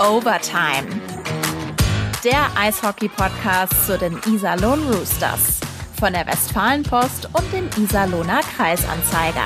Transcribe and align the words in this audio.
Overtime. 0.00 0.88
Der 2.24 2.48
Eishockey-Podcast 2.56 3.84
zu 3.84 3.98
den 3.98 4.18
Iserlohn 4.32 4.82
Roosters. 4.90 5.60
Von 5.98 6.14
der 6.14 6.26
Westfalenpost 6.26 7.28
und 7.34 7.52
dem 7.52 7.68
Iserlohner 7.76 8.40
Kreisanzeiger. 8.40 9.44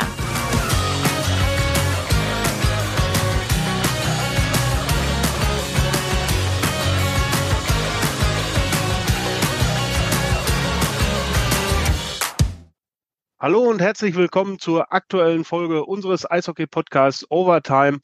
Hallo 13.40 13.62
und 13.62 13.82
herzlich 13.82 14.14
willkommen 14.14 14.60
zur 14.60 14.92
aktuellen 14.92 15.44
Folge 15.44 15.84
unseres 15.84 16.30
Eishockey-Podcasts 16.30 17.26
Overtime, 17.28 17.98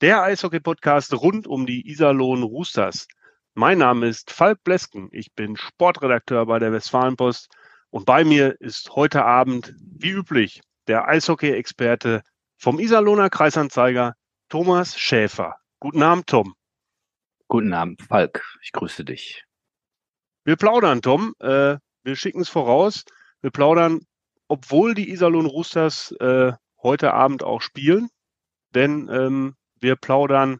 der 0.00 0.22
Eishockey-Podcast 0.22 1.14
rund 1.14 1.46
um 1.46 1.64
die 1.64 1.88
Iserlohn 1.88 2.42
Roosters. 2.42 3.08
Mein 3.54 3.78
Name 3.78 4.06
ist 4.08 4.30
Falk 4.30 4.62
Blesken, 4.62 5.08
ich 5.12 5.32
bin 5.34 5.56
Sportredakteur 5.56 6.44
bei 6.44 6.58
der 6.58 6.72
Westfalenpost 6.72 7.48
und 7.90 8.04
bei 8.04 8.24
mir 8.24 8.60
ist 8.60 8.90
heute 8.94 9.24
Abend, 9.24 9.74
wie 9.80 10.10
üblich, 10.10 10.60
der 10.86 11.08
Eishockey-Experte 11.08 12.22
vom 12.58 12.78
Iserlohner 12.78 13.30
Kreisanzeiger, 13.30 14.14
Thomas 14.50 14.98
Schäfer. 14.98 15.56
Guten 15.80 16.02
Abend, 16.02 16.26
Tom. 16.26 16.54
Guten 17.48 17.72
Abend, 17.72 18.02
Falk. 18.02 18.44
Ich 18.62 18.72
grüße 18.72 19.04
dich. 19.04 19.44
Wir 20.44 20.56
plaudern, 20.56 21.00
Tom. 21.00 21.34
Äh, 21.38 21.78
wir 22.02 22.16
schicken 22.16 22.40
es 22.40 22.48
voraus. 22.48 23.04
Wir 23.40 23.50
plaudern 23.50 24.00
obwohl 24.48 24.94
die 24.94 25.10
Iserlohn 25.10 25.46
Roosters 25.46 26.12
äh, 26.20 26.52
heute 26.82 27.14
Abend 27.14 27.42
auch 27.42 27.60
spielen, 27.60 28.08
denn 28.74 29.08
ähm, 29.10 29.56
wir 29.86 29.94
plaudern 29.94 30.58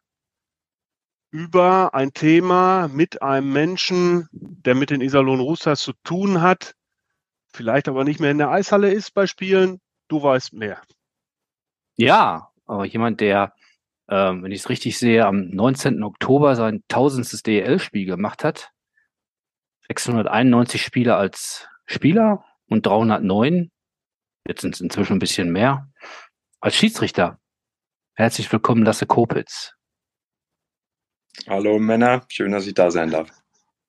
über 1.32 1.94
ein 1.94 2.12
Thema 2.12 2.86
mit 2.86 3.22
einem 3.22 3.52
Menschen, 3.52 4.28
der 4.30 4.76
mit 4.76 4.90
den 4.90 5.00
Iserlohn 5.00 5.40
Roosters 5.40 5.80
zu 5.80 5.94
tun 6.04 6.42
hat, 6.42 6.74
vielleicht 7.52 7.88
aber 7.88 8.04
nicht 8.04 8.20
mehr 8.20 8.30
in 8.30 8.38
der 8.38 8.50
Eishalle 8.50 8.92
ist 8.92 9.14
bei 9.14 9.26
Spielen. 9.26 9.80
Du 10.06 10.22
weißt 10.22 10.52
mehr. 10.52 10.80
Ja, 11.96 12.52
aber 12.66 12.84
jemand, 12.84 13.20
der, 13.20 13.52
ähm, 14.08 14.44
wenn 14.44 14.52
ich 14.52 14.60
es 14.60 14.68
richtig 14.68 14.96
sehe, 14.96 15.26
am 15.26 15.48
19. 15.48 16.04
Oktober 16.04 16.54
sein 16.54 16.84
tausendstes 16.86 17.42
DEL-Spiel 17.42 18.06
gemacht 18.06 18.44
hat. 18.44 18.70
691 19.88 20.82
Spiele 20.82 21.16
als 21.16 21.66
Spieler 21.84 22.44
und 22.68 22.86
309 22.86 23.72
jetzt 24.46 24.60
sind 24.60 24.74
es 24.74 24.80
inzwischen 24.80 25.14
ein 25.14 25.18
bisschen 25.18 25.50
mehr, 25.50 25.88
als 26.60 26.76
Schiedsrichter. 26.76 27.38
Herzlich 28.18 28.50
willkommen, 28.50 28.82
Lasse 28.82 29.04
Kopitz. 29.04 29.74
Hallo 31.46 31.78
Männer, 31.78 32.24
schön, 32.28 32.50
dass 32.50 32.66
ich 32.66 32.72
da 32.72 32.90
sein 32.90 33.10
darf. 33.10 33.28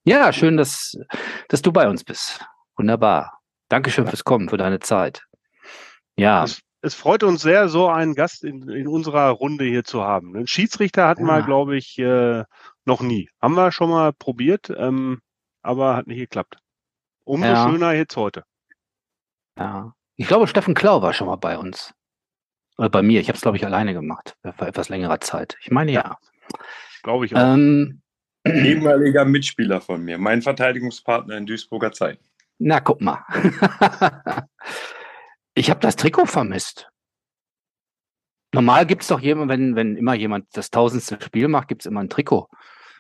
Ja, 0.04 0.34
schön, 0.34 0.58
dass, 0.58 0.98
dass 1.48 1.62
du 1.62 1.72
bei 1.72 1.88
uns 1.88 2.04
bist. 2.04 2.46
Wunderbar. 2.76 3.40
Dankeschön 3.70 4.06
fürs 4.06 4.26
Kommen, 4.26 4.50
für 4.50 4.58
deine 4.58 4.82
Zeit. 4.82 5.24
Ja. 6.18 6.44
Es, 6.44 6.60
es 6.82 6.94
freut 6.94 7.24
uns 7.24 7.42
sehr, 7.42 7.70
so 7.70 7.88
einen 7.88 8.16
Gast 8.16 8.44
in, 8.44 8.68
in 8.68 8.90
unserer 8.90 9.30
Runde 9.30 9.64
hier 9.64 9.86
zu 9.86 10.04
haben. 10.04 10.36
Einen 10.36 10.48
Schiedsrichter 10.48 11.08
hatten 11.08 11.26
ja. 11.26 11.38
wir, 11.38 11.44
glaube 11.44 11.78
ich, 11.78 11.98
äh, 11.98 12.44
noch 12.84 13.00
nie. 13.00 13.30
Haben 13.42 13.56
wir 13.56 13.72
schon 13.72 13.90
mal 13.90 14.12
probiert, 14.12 14.70
ähm, 14.76 15.22
aber 15.62 15.96
hat 15.96 16.08
nicht 16.08 16.20
geklappt. 16.20 16.58
Umso 17.24 17.48
ja. 17.48 17.70
schöner 17.70 17.94
jetzt 17.94 18.18
heute. 18.18 18.44
Ja. 19.58 19.94
Ich 20.18 20.28
glaube, 20.28 20.48
Steffen 20.48 20.74
Klau 20.74 21.02
war 21.02 21.14
schon 21.14 21.28
mal 21.28 21.38
bei 21.38 21.58
uns. 21.58 21.94
Oder 22.78 22.90
bei 22.90 23.02
mir. 23.02 23.20
Ich 23.22 23.28
habe 23.28 23.36
es, 23.36 23.42
glaube 23.42 23.58
ich, 23.58 23.66
alleine 23.66 23.94
gemacht. 23.94 24.36
Vor 24.58 24.68
etwas 24.68 24.90
längerer 24.90 25.20
Zeit. 25.20 25.58
Ich 25.62 25.72
meine 25.72 25.92
ja. 25.92 26.02
ja. 26.02 26.18
Glaube 27.04 27.26
ich 27.26 27.36
auch. 27.36 27.54
Ähm, 27.54 28.02
Ehemaliger 28.46 29.26
Mitspieler 29.26 29.82
von 29.82 30.04
mir. 30.04 30.18
Mein 30.18 30.42
Verteidigungspartner 30.42 31.38
in 31.38 31.46
Duisburger 31.46 31.92
Zeit. 31.92 32.20
Na, 32.60 32.80
guck 32.80 33.02
mal. 33.02 33.24
ich 35.54 35.70
habe 35.70 35.80
das 35.80 35.96
Trikot 35.96 36.26
vermisst. 36.26 36.90
Normal 38.54 38.86
gibt 38.86 39.02
es 39.02 39.10
doch 39.10 39.20
jemand, 39.20 39.50
wenn, 39.52 39.76
wenn 39.76 39.98
immer 39.98 40.14
jemand 40.14 40.46
das 40.54 40.72
tausendste 40.72 41.20
Spiel 41.22 41.48
macht, 41.48 41.68
gibt 41.68 41.82
es 41.82 41.86
immer 41.86 42.02
ein 42.02 42.10
Trikot. 42.10 42.48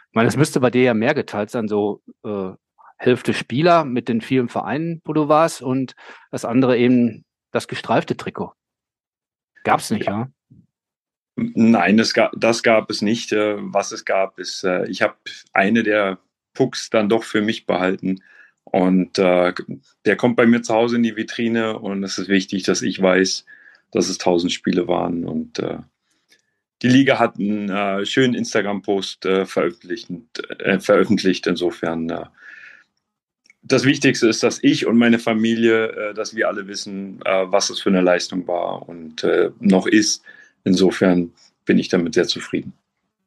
Ich 0.10 0.16
meine, 0.16 0.28
das 0.28 0.38
müsste 0.38 0.60
bei 0.60 0.70
dir 0.70 0.84
ja 0.84 0.94
mehr 0.94 1.14
geteilt 1.14 1.50
sein, 1.50 1.68
so 1.68 2.02
äh, 2.24 2.52
Hälfte 2.98 3.34
Spieler 3.34 3.86
mit 3.86 4.10
den 4.10 4.22
vielen 4.22 4.50
Vereinen, 4.50 5.02
wo 5.06 5.14
du 5.14 5.28
warst, 5.28 5.62
und 5.62 5.94
das 6.32 6.46
andere 6.46 6.78
eben 6.78 7.26
das 7.52 7.68
gestreifte 7.68 8.18
Trikot. 8.18 8.54
Gab 9.68 9.80
es 9.80 9.92
nicht, 9.92 10.08
ja? 10.08 10.30
Nein, 11.36 11.98
das 11.98 12.14
gab, 12.14 12.32
das 12.36 12.64
gab 12.64 12.90
es 12.90 13.02
nicht. 13.02 13.32
Äh, 13.32 13.56
was 13.60 13.92
es 13.92 14.06
gab, 14.06 14.40
ist, 14.40 14.64
äh, 14.64 14.88
ich 14.88 15.04
habe 15.04 15.16
eine 15.54 15.84
der 15.84 16.18
Pucks 16.54 16.90
dann 16.90 17.10
doch 17.10 17.24
für 17.24 17.42
mich 17.42 17.68
behalten. 17.68 18.24
Und 18.64 19.20
äh, 19.20 19.54
der 20.06 20.16
kommt 20.16 20.36
bei 20.36 20.48
mir 20.48 20.64
zu 20.64 20.74
Hause 20.74 20.96
in 20.96 21.04
die 21.04 21.16
Vitrine 21.16 21.78
und 21.78 22.04
es 22.04 22.18
ist 22.18 22.28
wichtig, 22.28 22.64
dass 22.64 22.82
ich 22.82 23.02
weiß, 23.02 23.46
dass 23.92 24.10
es 24.10 24.18
tausend 24.18 24.52
Spiele 24.52 24.88
waren. 24.88 25.26
Und 25.26 25.60
äh, 25.60 25.78
die 26.82 26.90
Liga 26.90 27.20
hat 27.20 27.38
einen 27.38 27.70
äh, 27.70 28.06
schönen 28.06 28.34
Instagram-Post 28.34 29.24
veröffentlicht, 29.24 30.10
veröffentlicht. 30.80 31.48
Insofern 31.48 32.12
das 33.68 33.84
Wichtigste 33.84 34.28
ist, 34.28 34.44
dass 34.44 34.64
ich 34.64 34.86
und 34.86 34.98
meine 34.98 35.20
Familie, 35.20 35.88
äh, 35.88 36.14
dass 36.14 36.36
wir 36.36 36.48
alle 36.48 36.68
wissen, 36.68 37.20
äh, 37.26 37.52
was 37.52 37.70
es 37.70 37.82
für 37.82 37.90
eine 37.90 38.02
Leistung 38.02 38.48
war 38.48 38.88
und 38.88 39.24
äh, 39.24 39.52
noch 39.60 39.88
ist. 39.88 40.24
Insofern 40.64 41.32
bin 41.66 41.78
ich 41.78 41.90
damit 41.90 42.14
sehr 42.14 42.28
zufrieden. 42.28 42.74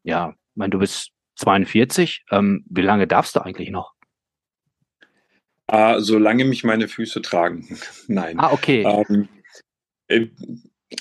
Ja, 0.03 0.31
ich 0.31 0.57
meine, 0.57 0.71
du 0.71 0.79
bist 0.79 1.13
42. 1.37 2.25
Ähm, 2.31 2.65
wie 2.69 2.83
lange 2.83 3.07
darfst 3.07 3.37
du 3.37 3.41
eigentlich 3.41 3.71
noch? 3.71 3.93
Ah, 5.67 6.01
solange 6.01 6.45
mich 6.45 6.65
meine 6.65 6.89
Füße 6.89 7.23
tragen. 7.23 7.79
Nein. 8.09 8.39
Ah, 8.39 8.53
okay. 8.53 8.83
Ähm, 8.83 9.29
äh, 10.09 10.27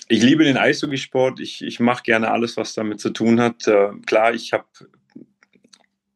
ich 0.07 0.21
liebe 0.21 0.43
den 0.43 0.57
Eishockeysport. 0.57 1.39
Ich, 1.39 1.63
ich 1.63 1.79
mache 1.79 2.03
gerne 2.03 2.29
alles, 2.29 2.57
was 2.57 2.75
damit 2.75 2.99
zu 2.99 3.09
tun 3.09 3.41
hat. 3.41 3.63
Klar, 4.05 4.35
ich 4.35 4.53
habe 4.53 4.65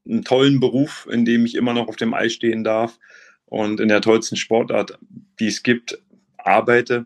einen 0.06 0.24
tollen 0.24 0.60
Beruf, 0.60 1.08
in 1.12 1.26
dem 1.26 1.46
ich 1.46 1.56
immer 1.56 1.74
noch 1.74 1.88
auf 1.88 1.96
dem 1.96 2.14
Eis 2.14 2.34
stehen 2.34 2.64
darf 2.64 3.00
und 3.46 3.80
in 3.80 3.88
der 3.88 4.02
tollsten 4.02 4.36
Sportart, 4.36 4.98
die 5.40 5.48
es 5.48 5.64
gibt, 5.64 6.00
arbeite. 6.38 7.06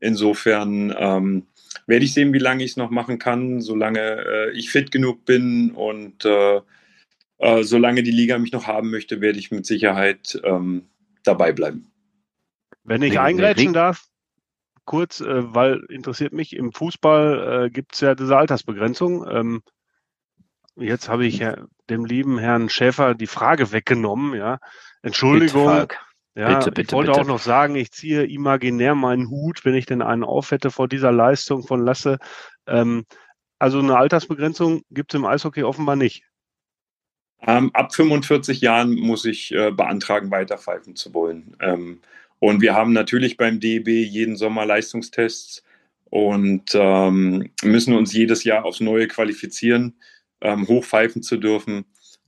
Insofern 0.00 0.94
ähm, 0.96 1.46
werde 1.86 2.04
ich 2.04 2.14
sehen, 2.14 2.32
wie 2.32 2.38
lange 2.38 2.64
ich 2.64 2.72
es 2.72 2.76
noch 2.76 2.90
machen 2.90 3.18
kann, 3.18 3.60
solange 3.60 4.00
äh, 4.00 4.50
ich 4.52 4.70
fit 4.70 4.90
genug 4.90 5.24
bin 5.24 5.72
und 5.72 6.24
äh, 6.24 6.60
äh, 7.38 7.62
solange 7.62 8.02
die 8.02 8.10
Liga 8.10 8.38
mich 8.38 8.52
noch 8.52 8.66
haben 8.66 8.90
möchte, 8.90 9.20
werde 9.20 9.38
ich 9.38 9.50
mit 9.50 9.66
Sicherheit 9.66 10.40
ähm, 10.44 10.86
dabei 11.24 11.52
bleiben. 11.52 11.90
Wenn 12.84 13.02
ich 13.02 13.18
eingrätschen 13.18 13.72
darf, 13.72 14.08
kurz, 14.84 15.20
äh, 15.20 15.54
weil 15.54 15.84
interessiert 15.88 16.32
mich, 16.32 16.56
im 16.56 16.72
Fußball 16.72 17.66
äh, 17.66 17.70
gibt 17.70 17.94
es 17.94 18.00
ja 18.00 18.14
diese 18.14 18.36
Altersbegrenzung. 18.36 19.26
Ähm, 19.30 19.62
Jetzt 20.80 21.08
habe 21.08 21.26
ich 21.26 21.38
ja 21.38 21.56
dem 21.90 22.04
lieben 22.04 22.38
Herrn 22.38 22.68
Schäfer 22.68 23.14
die 23.14 23.26
Frage 23.26 23.72
weggenommen, 23.72 24.34
ja. 24.34 24.58
Entschuldigung. 25.02 25.66
Bitte, 25.66 25.94
ja, 26.36 26.58
bitte, 26.58 26.70
bitte, 26.70 26.82
ich 26.82 26.92
wollte 26.92 27.10
bitte. 27.10 27.22
auch 27.22 27.26
noch 27.26 27.40
sagen, 27.40 27.74
ich 27.74 27.90
ziehe 27.90 28.24
imaginär 28.24 28.94
meinen 28.94 29.28
Hut, 29.28 29.64
wenn 29.64 29.74
ich 29.74 29.86
denn 29.86 30.02
einen 30.02 30.24
aufhätte 30.24 30.70
vor 30.70 30.86
dieser 30.88 31.10
Leistung 31.10 31.66
von 31.66 31.84
Lasse. 31.84 32.18
Ähm, 32.66 33.06
also 33.58 33.80
eine 33.80 33.96
Altersbegrenzung 33.96 34.82
gibt 34.90 35.12
es 35.12 35.18
im 35.18 35.24
Eishockey 35.24 35.64
offenbar 35.64 35.96
nicht. 35.96 36.22
Ähm, 37.42 37.70
ab 37.74 37.94
45 37.94 38.60
Jahren 38.60 38.94
muss 38.94 39.24
ich 39.24 39.52
äh, 39.52 39.70
beantragen, 39.70 40.30
weiterpfeifen 40.30 40.96
zu 40.96 41.14
wollen. 41.14 41.56
Ähm, 41.60 42.00
und 42.40 42.60
wir 42.60 42.74
haben 42.74 42.92
natürlich 42.92 43.36
beim 43.36 43.58
DEB 43.58 43.88
jeden 43.88 44.36
Sommer 44.36 44.64
Leistungstests 44.64 45.64
und 46.04 46.70
ähm, 46.74 47.50
müssen 47.62 47.94
uns 47.94 48.12
jedes 48.12 48.44
Jahr 48.44 48.64
aufs 48.64 48.80
Neue 48.80 49.08
qualifizieren 49.08 49.96
ähm, 50.40 50.66
hochpfeifen 50.66 51.22
zu 51.22 51.36
dürfen. 51.36 51.84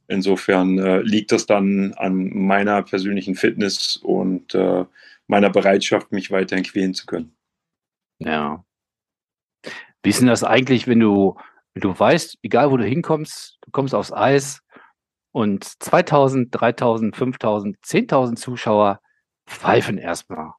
Insofern 0.09 0.79
äh, 0.79 1.01
liegt 1.03 1.33
das 1.33 1.47
dann 1.47 1.95
an 1.95 2.31
meiner 2.35 2.83
persönlichen 2.83 3.35
Fitness 3.37 3.97
und 3.97 4.55
äh, 4.55 4.85
meiner 5.27 5.51
Bereitschaft, 5.51 6.11
mich 6.11 6.31
weiterhin 6.31 6.65
quälen 6.65 6.95
zu 6.95 7.07
können. 7.07 7.37
Ja. 8.19 8.65
Wie 10.03 10.11
ist 10.11 10.21
denn 10.21 10.29
das 10.29 10.43
eigentlich, 10.43 10.89
wenn 10.89 11.01
du, 11.01 11.37
wenn 11.75 11.83
du 11.83 11.97
weißt, 11.97 12.39
egal 12.43 12.71
wo 12.71 12.77
du 12.77 12.85
hinkommst, 12.85 13.59
du 13.61 13.71
kommst 13.71 13.95
aufs 13.95 14.13
Eis 14.13 14.63
und 15.31 15.65
2000, 15.65 16.49
3000, 16.51 17.17
5000, 17.17 17.77
10.000 17.79 18.37
Zuschauer 18.37 19.01
pfeifen 19.47 19.99
erstmal 19.99 20.53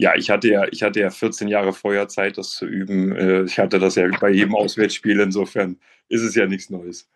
ja, 0.00 0.14
ich 0.16 0.30
hatte 0.30 0.48
ja, 0.48 0.66
ich 0.70 0.82
hatte 0.82 1.00
ja 1.00 1.10
14 1.10 1.46
Jahre 1.46 1.74
vorher 1.74 2.08
Zeit, 2.08 2.38
das 2.38 2.50
zu 2.52 2.64
üben. 2.64 3.14
Äh, 3.14 3.42
ich 3.42 3.58
hatte 3.58 3.78
das 3.78 3.96
ja 3.96 4.08
bei 4.18 4.30
jedem 4.30 4.54
Auswärtsspiel, 4.54 5.20
insofern 5.20 5.78
ist 6.08 6.22
es 6.22 6.34
ja 6.34 6.46
nichts 6.46 6.70
Neues. 6.70 7.06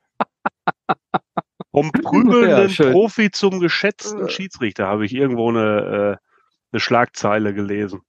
Vom 1.70 1.90
prügelnden 1.92 2.69
ja, 2.69 2.92
Profi 2.92 3.31
zum 3.31 3.58
geschätzten 3.60 4.28
Schiedsrichter 4.28 4.86
habe 4.86 5.06
ich 5.06 5.14
irgendwo 5.14 5.48
eine, 5.48 6.19
äh, 6.20 6.26
eine 6.72 6.81
Schlagzeile 6.81 7.54
gelesen. 7.54 8.02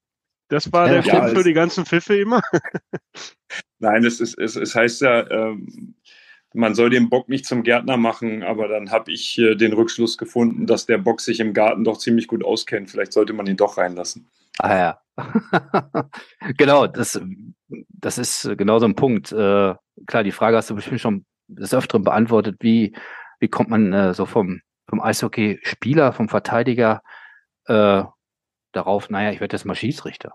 Das 0.49 0.73
war 0.73 0.89
der 0.89 1.01
ja, 1.03 1.21
Tipp 1.21 1.37
für 1.37 1.43
die 1.45 1.53
ganzen 1.53 1.85
Pfiffe 1.85 2.17
immer? 2.17 2.41
Nein, 3.79 4.03
es, 4.03 4.19
ist, 4.19 4.37
es, 4.37 4.57
es 4.57 4.75
heißt 4.75 5.01
ja, 5.01 5.29
ähm, 5.31 5.95
man 6.53 6.75
soll 6.75 6.89
den 6.89 7.09
Bock 7.09 7.29
nicht 7.29 7.45
zum 7.45 7.63
Gärtner 7.63 7.95
machen, 7.95 8.43
aber 8.43 8.67
dann 8.67 8.91
habe 8.91 9.13
ich 9.13 9.37
äh, 9.39 9.55
den 9.55 9.71
Rückschluss 9.71 10.17
gefunden, 10.17 10.67
dass 10.67 10.85
der 10.85 10.97
Bock 10.97 11.21
sich 11.21 11.39
im 11.39 11.53
Garten 11.53 11.85
doch 11.85 11.97
ziemlich 11.97 12.27
gut 12.27 12.43
auskennt. 12.43 12.91
Vielleicht 12.91 13.13
sollte 13.13 13.31
man 13.31 13.47
ihn 13.47 13.55
doch 13.55 13.77
reinlassen. 13.77 14.27
Ah 14.59 14.77
ja. 14.77 15.01
genau, 16.57 16.87
das, 16.87 17.19
das 17.89 18.17
ist 18.17 18.49
genau 18.57 18.79
so 18.79 18.85
ein 18.85 18.95
Punkt. 18.95 19.31
Äh, 19.31 19.75
klar, 20.07 20.23
die 20.23 20.31
Frage 20.31 20.57
hast 20.57 20.69
du 20.69 20.75
bestimmt 20.75 21.01
schon 21.01 21.25
des 21.47 21.73
Öfteren 21.73 22.03
beantwortet, 22.03 22.57
wie, 22.59 22.95
wie 23.39 23.47
kommt 23.47 23.69
man 23.69 23.93
äh, 23.93 24.13
so 24.13 24.25
vom, 24.25 24.61
vom 24.89 25.01
Eishockey-Spieler, 25.01 26.13
vom 26.13 26.29
Verteidiger 26.29 27.01
äh, 27.67 28.03
darauf, 28.71 29.09
naja, 29.09 29.31
ich 29.31 29.39
werde 29.39 29.55
jetzt 29.55 29.65
mal 29.65 29.75
Schiedsrichter? 29.75 30.33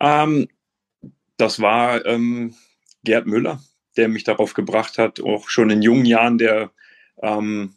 Ähm, 0.00 0.48
das 1.36 1.60
war 1.60 2.04
ähm, 2.06 2.54
Gerd 3.04 3.26
Müller, 3.26 3.60
der 3.96 4.08
mich 4.08 4.24
darauf 4.24 4.54
gebracht 4.54 4.98
hat, 4.98 5.20
auch 5.20 5.48
schon 5.48 5.70
in 5.70 5.82
jungen 5.82 6.06
Jahren, 6.06 6.38
der, 6.38 6.70
ähm, 7.22 7.74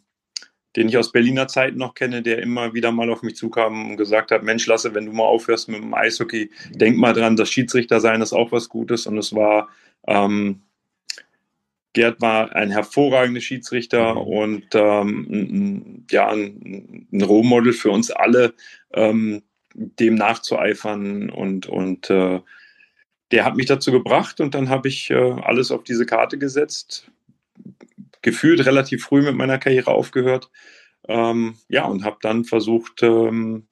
den 0.76 0.88
ich 0.88 0.98
aus 0.98 1.10
Berliner 1.10 1.48
Zeiten 1.48 1.78
noch 1.78 1.94
kenne, 1.94 2.22
der 2.22 2.38
immer 2.38 2.74
wieder 2.74 2.92
mal 2.92 3.10
auf 3.10 3.22
mich 3.22 3.36
zukam 3.36 3.90
und 3.90 3.96
gesagt 3.96 4.30
hat, 4.30 4.42
Mensch, 4.42 4.66
Lasse, 4.66 4.94
wenn 4.94 5.06
du 5.06 5.12
mal 5.12 5.24
aufhörst 5.24 5.68
mit 5.68 5.82
dem 5.82 5.94
Eishockey, 5.94 6.50
denk 6.70 6.98
mal 6.98 7.14
dran, 7.14 7.36
das 7.36 7.50
Schiedsrichter 7.50 8.00
sein 8.00 8.20
ist 8.20 8.32
auch 8.32 8.52
was 8.52 8.68
Gutes. 8.68 9.06
Und 9.06 9.16
es 9.16 9.34
war, 9.34 9.68
ähm, 10.06 10.62
Gerd 11.94 12.20
war 12.20 12.54
ein 12.54 12.70
hervorragender 12.70 13.40
Schiedsrichter 13.40 14.14
mhm. 14.14 14.20
und 14.20 14.66
ähm, 14.74 15.26
ein, 15.30 16.06
ja, 16.10 16.28
ein, 16.28 17.08
ein 17.10 17.22
Rohmodel 17.22 17.72
für 17.72 17.90
uns 17.90 18.10
alle, 18.10 18.52
ähm, 18.92 19.42
dem 19.74 20.14
nachzueifern 20.14 21.30
und, 21.30 21.66
und 21.66 22.10
äh, 22.10 22.40
der 23.32 23.44
hat 23.44 23.56
mich 23.56 23.66
dazu 23.66 23.92
gebracht 23.92 24.40
und 24.40 24.54
dann 24.54 24.68
habe 24.68 24.88
ich 24.88 25.10
äh, 25.10 25.14
alles 25.14 25.70
auf 25.70 25.84
diese 25.84 26.06
Karte 26.06 26.38
gesetzt. 26.38 27.10
Gefühlt 28.26 28.66
relativ 28.66 29.04
früh 29.04 29.22
mit 29.22 29.36
meiner 29.36 29.56
Karriere 29.56 29.92
aufgehört. 29.92 30.50
Ähm, 31.06 31.54
ja, 31.68 31.84
und 31.84 32.04
habe 32.04 32.16
dann 32.20 32.44
versucht, 32.44 33.04
ähm, 33.04 33.68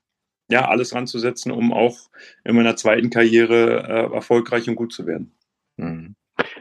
ja, 0.49 0.69
alles 0.69 0.95
ranzusetzen, 0.95 1.51
um 1.51 1.73
auch 1.73 1.99
in 2.45 2.55
meiner 2.55 2.77
zweiten 2.77 3.11
Karriere 3.11 3.83
äh, 3.83 4.15
erfolgreich 4.15 4.69
und 4.69 4.77
gut 4.77 4.93
zu 4.93 5.09
werden. 5.09 5.35
Mhm. 5.77 6.15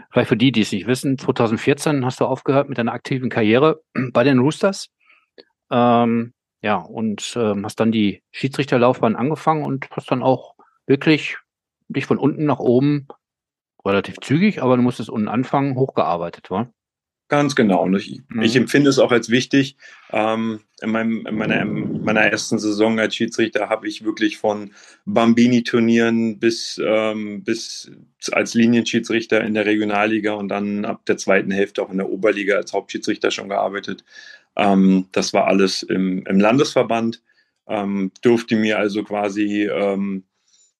Vielleicht 0.10 0.30
für 0.30 0.38
die, 0.38 0.52
die 0.52 0.62
es 0.62 0.72
nicht 0.72 0.88
wissen, 0.88 1.20
2014 1.20 2.04
hast 2.04 2.20
du 2.20 2.26
aufgehört 2.26 2.68
mit 2.68 2.80
deiner 2.80 2.94
aktiven 2.94 3.30
Karriere 3.30 3.84
bei 4.12 4.24
den 4.24 4.40
Roosters. 4.40 4.90
Ähm, 5.70 6.34
ja, 6.64 6.78
und 6.78 7.36
ähm, 7.38 7.64
hast 7.64 7.80
dann 7.80 7.92
die 7.92 8.24
Schiedsrichterlaufbahn 8.32 9.16
angefangen 9.16 9.64
und 9.64 9.88
hast 9.92 10.10
dann 10.10 10.24
auch 10.24 10.56
wirklich 10.88 11.38
dich 11.90 12.08
von 12.08 12.18
unten 12.18 12.46
nach 12.46 12.58
oben 12.58 13.08
relativ 13.86 14.16
zügig, 14.20 14.64
aber 14.64 14.78
du 14.78 14.82
musstest 14.82 15.12
unten 15.12 15.28
anfangen, 15.28 15.76
hochgearbeitet, 15.76 16.50
wa? 16.50 16.74
Ganz 17.34 17.56
genau. 17.56 17.82
Und 17.82 17.96
ich, 17.96 18.22
mhm. 18.30 18.44
ich 18.44 18.56
empfinde 18.56 18.92
es 18.92 19.00
auch 19.00 19.12
als 19.12 19.32
wichtig. 19.32 19.76
Ähm, 20.12 20.60
in, 20.82 20.92
meinem, 20.92 21.26
in, 21.26 21.36
meiner, 21.36 21.64
in 21.64 22.04
meiner 22.04 22.22
ersten 22.22 22.60
Saison 22.60 23.00
als 23.00 23.16
Schiedsrichter 23.16 23.70
habe 23.70 23.88
ich 23.88 24.06
wirklich 24.06 24.38
von 24.38 24.72
Bambini-Turnieren 25.06 26.38
bis, 26.38 26.80
ähm, 26.86 27.44
bis 27.44 27.90
als 28.32 28.54
Linienschiedsrichter 28.54 29.44
in 29.44 29.56
der 29.56 29.66
Regionalliga 29.66 30.34
und 30.34 30.50
dann 30.50 30.86
ab 30.86 31.08
der 31.08 31.18
zweiten 31.18 31.50
Hälfte 31.50 31.82
auch 31.82 31.90
in 31.90 31.98
der 31.98 32.12
Oberliga 32.12 32.58
als 32.58 32.72
Hauptschiedsrichter 32.72 33.32
schon 33.32 33.50
gearbeitet. 33.50 34.04
Ähm, 34.56 35.08
das 35.12 35.34
war 35.34 35.48
alles 35.48 35.82
im, 35.82 36.24
im 36.28 36.40
Landesverband. 36.40 37.24
Ähm, 37.68 38.12
durfte 38.22 38.56
mir 38.56 38.78
also 38.78 39.04
quasi 39.04 39.64
ähm, 39.64 40.26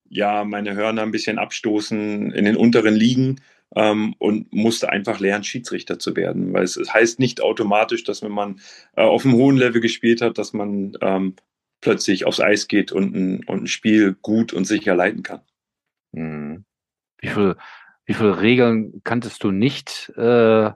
ja 0.08 0.44
meine 0.44 0.76
Hörner 0.76 1.02
ein 1.02 1.10
bisschen 1.10 1.40
abstoßen 1.40 2.32
in 2.32 2.46
den 2.46 2.58
unteren 2.58 2.94
Ligen 2.94 3.42
ähm, 3.76 4.16
und 4.20 4.54
musste 4.54 4.90
einfach 4.90 5.20
lernen, 5.20 5.44
Schiedsrichter 5.44 6.00
zu 6.00 6.16
werden. 6.16 6.54
Weil 6.54 6.64
es, 6.64 6.78
es 6.78 6.94
heißt 6.94 7.20
nicht 7.20 7.42
automatisch, 7.42 8.04
dass 8.04 8.22
wenn 8.22 8.32
man 8.32 8.60
äh, 8.96 9.04
auf 9.04 9.26
einem 9.26 9.36
hohen 9.36 9.58
Level 9.58 9.82
gespielt 9.82 10.22
hat, 10.22 10.38
dass 10.38 10.54
man 10.54 10.98
ähm, 11.02 11.36
plötzlich 11.82 12.26
aufs 12.26 12.40
Eis 12.40 12.68
geht 12.68 12.92
und 12.92 13.16
ein, 13.16 13.44
und 13.46 13.64
ein 13.64 13.68
Spiel 13.68 14.16
gut 14.22 14.54
und 14.54 14.66
sicher 14.66 14.96
leiten 14.96 15.24
kann. 15.24 15.42
Hm. 16.16 16.66
Wie 17.20 17.30
viele 17.30 17.58
wie 18.06 18.14
viel 18.14 18.32
Regeln 18.32 19.02
kanntest 19.04 19.44
du 19.44 19.52
nicht, 19.52 20.12
äh, 20.18 20.66
äh, 20.66 20.74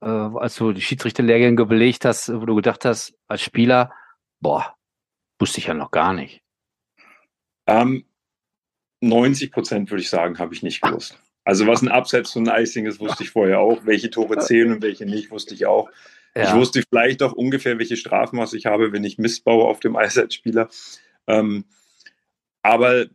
als 0.00 0.56
du 0.56 0.72
die 0.72 0.80
Schiedsrichterlehrgänge 0.80 1.66
belegt 1.66 2.04
hast, 2.04 2.32
wo 2.32 2.46
du 2.46 2.54
gedacht 2.54 2.84
hast, 2.84 3.14
als 3.28 3.42
Spieler, 3.42 3.92
boah, 4.40 4.74
wusste 5.38 5.58
ich 5.58 5.66
ja 5.66 5.74
noch 5.74 5.90
gar 5.90 6.14
nicht? 6.14 6.42
Ähm, 7.66 8.06
90 9.00 9.52
Prozent 9.52 9.90
würde 9.90 10.02
ich 10.02 10.08
sagen, 10.08 10.38
habe 10.38 10.54
ich 10.54 10.62
nicht 10.62 10.80
gewusst. 10.80 11.20
Also 11.44 11.66
was 11.66 11.82
ein 11.82 11.88
Abseits 11.88 12.36
und 12.36 12.48
ein 12.48 12.62
Icing 12.62 12.86
ist, 12.86 13.00
wusste 13.00 13.24
ich 13.24 13.30
vorher 13.30 13.60
auch. 13.60 13.84
Welche 13.84 14.10
Tore 14.10 14.38
zählen 14.38 14.72
und 14.72 14.82
welche 14.82 15.06
nicht, 15.06 15.30
wusste 15.30 15.54
ich 15.54 15.66
auch. 15.66 15.90
Ja. 16.34 16.44
Ich 16.44 16.54
wusste 16.54 16.82
vielleicht 16.88 17.22
auch 17.22 17.32
ungefähr, 17.32 17.78
welche 17.78 17.96
Strafmaß 17.96 18.54
ich 18.54 18.66
habe, 18.66 18.92
wenn 18.92 19.04
ich 19.04 19.18
Mist 19.18 19.44
baue 19.44 19.64
auf 19.64 19.80
dem 19.80 19.96
Eissatzspieler. 19.96 20.68
Ähm, 21.26 21.64
aber 22.62 23.06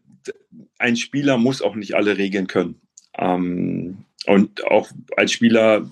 ein 0.78 0.96
Spieler 0.98 1.38
muss 1.38 1.62
auch 1.62 1.76
nicht 1.76 1.96
alle 1.96 2.18
Regeln 2.18 2.48
können. 2.48 2.82
Ähm, 3.18 4.06
und 4.26 4.66
auch 4.66 4.90
als 5.16 5.32
Spieler 5.32 5.90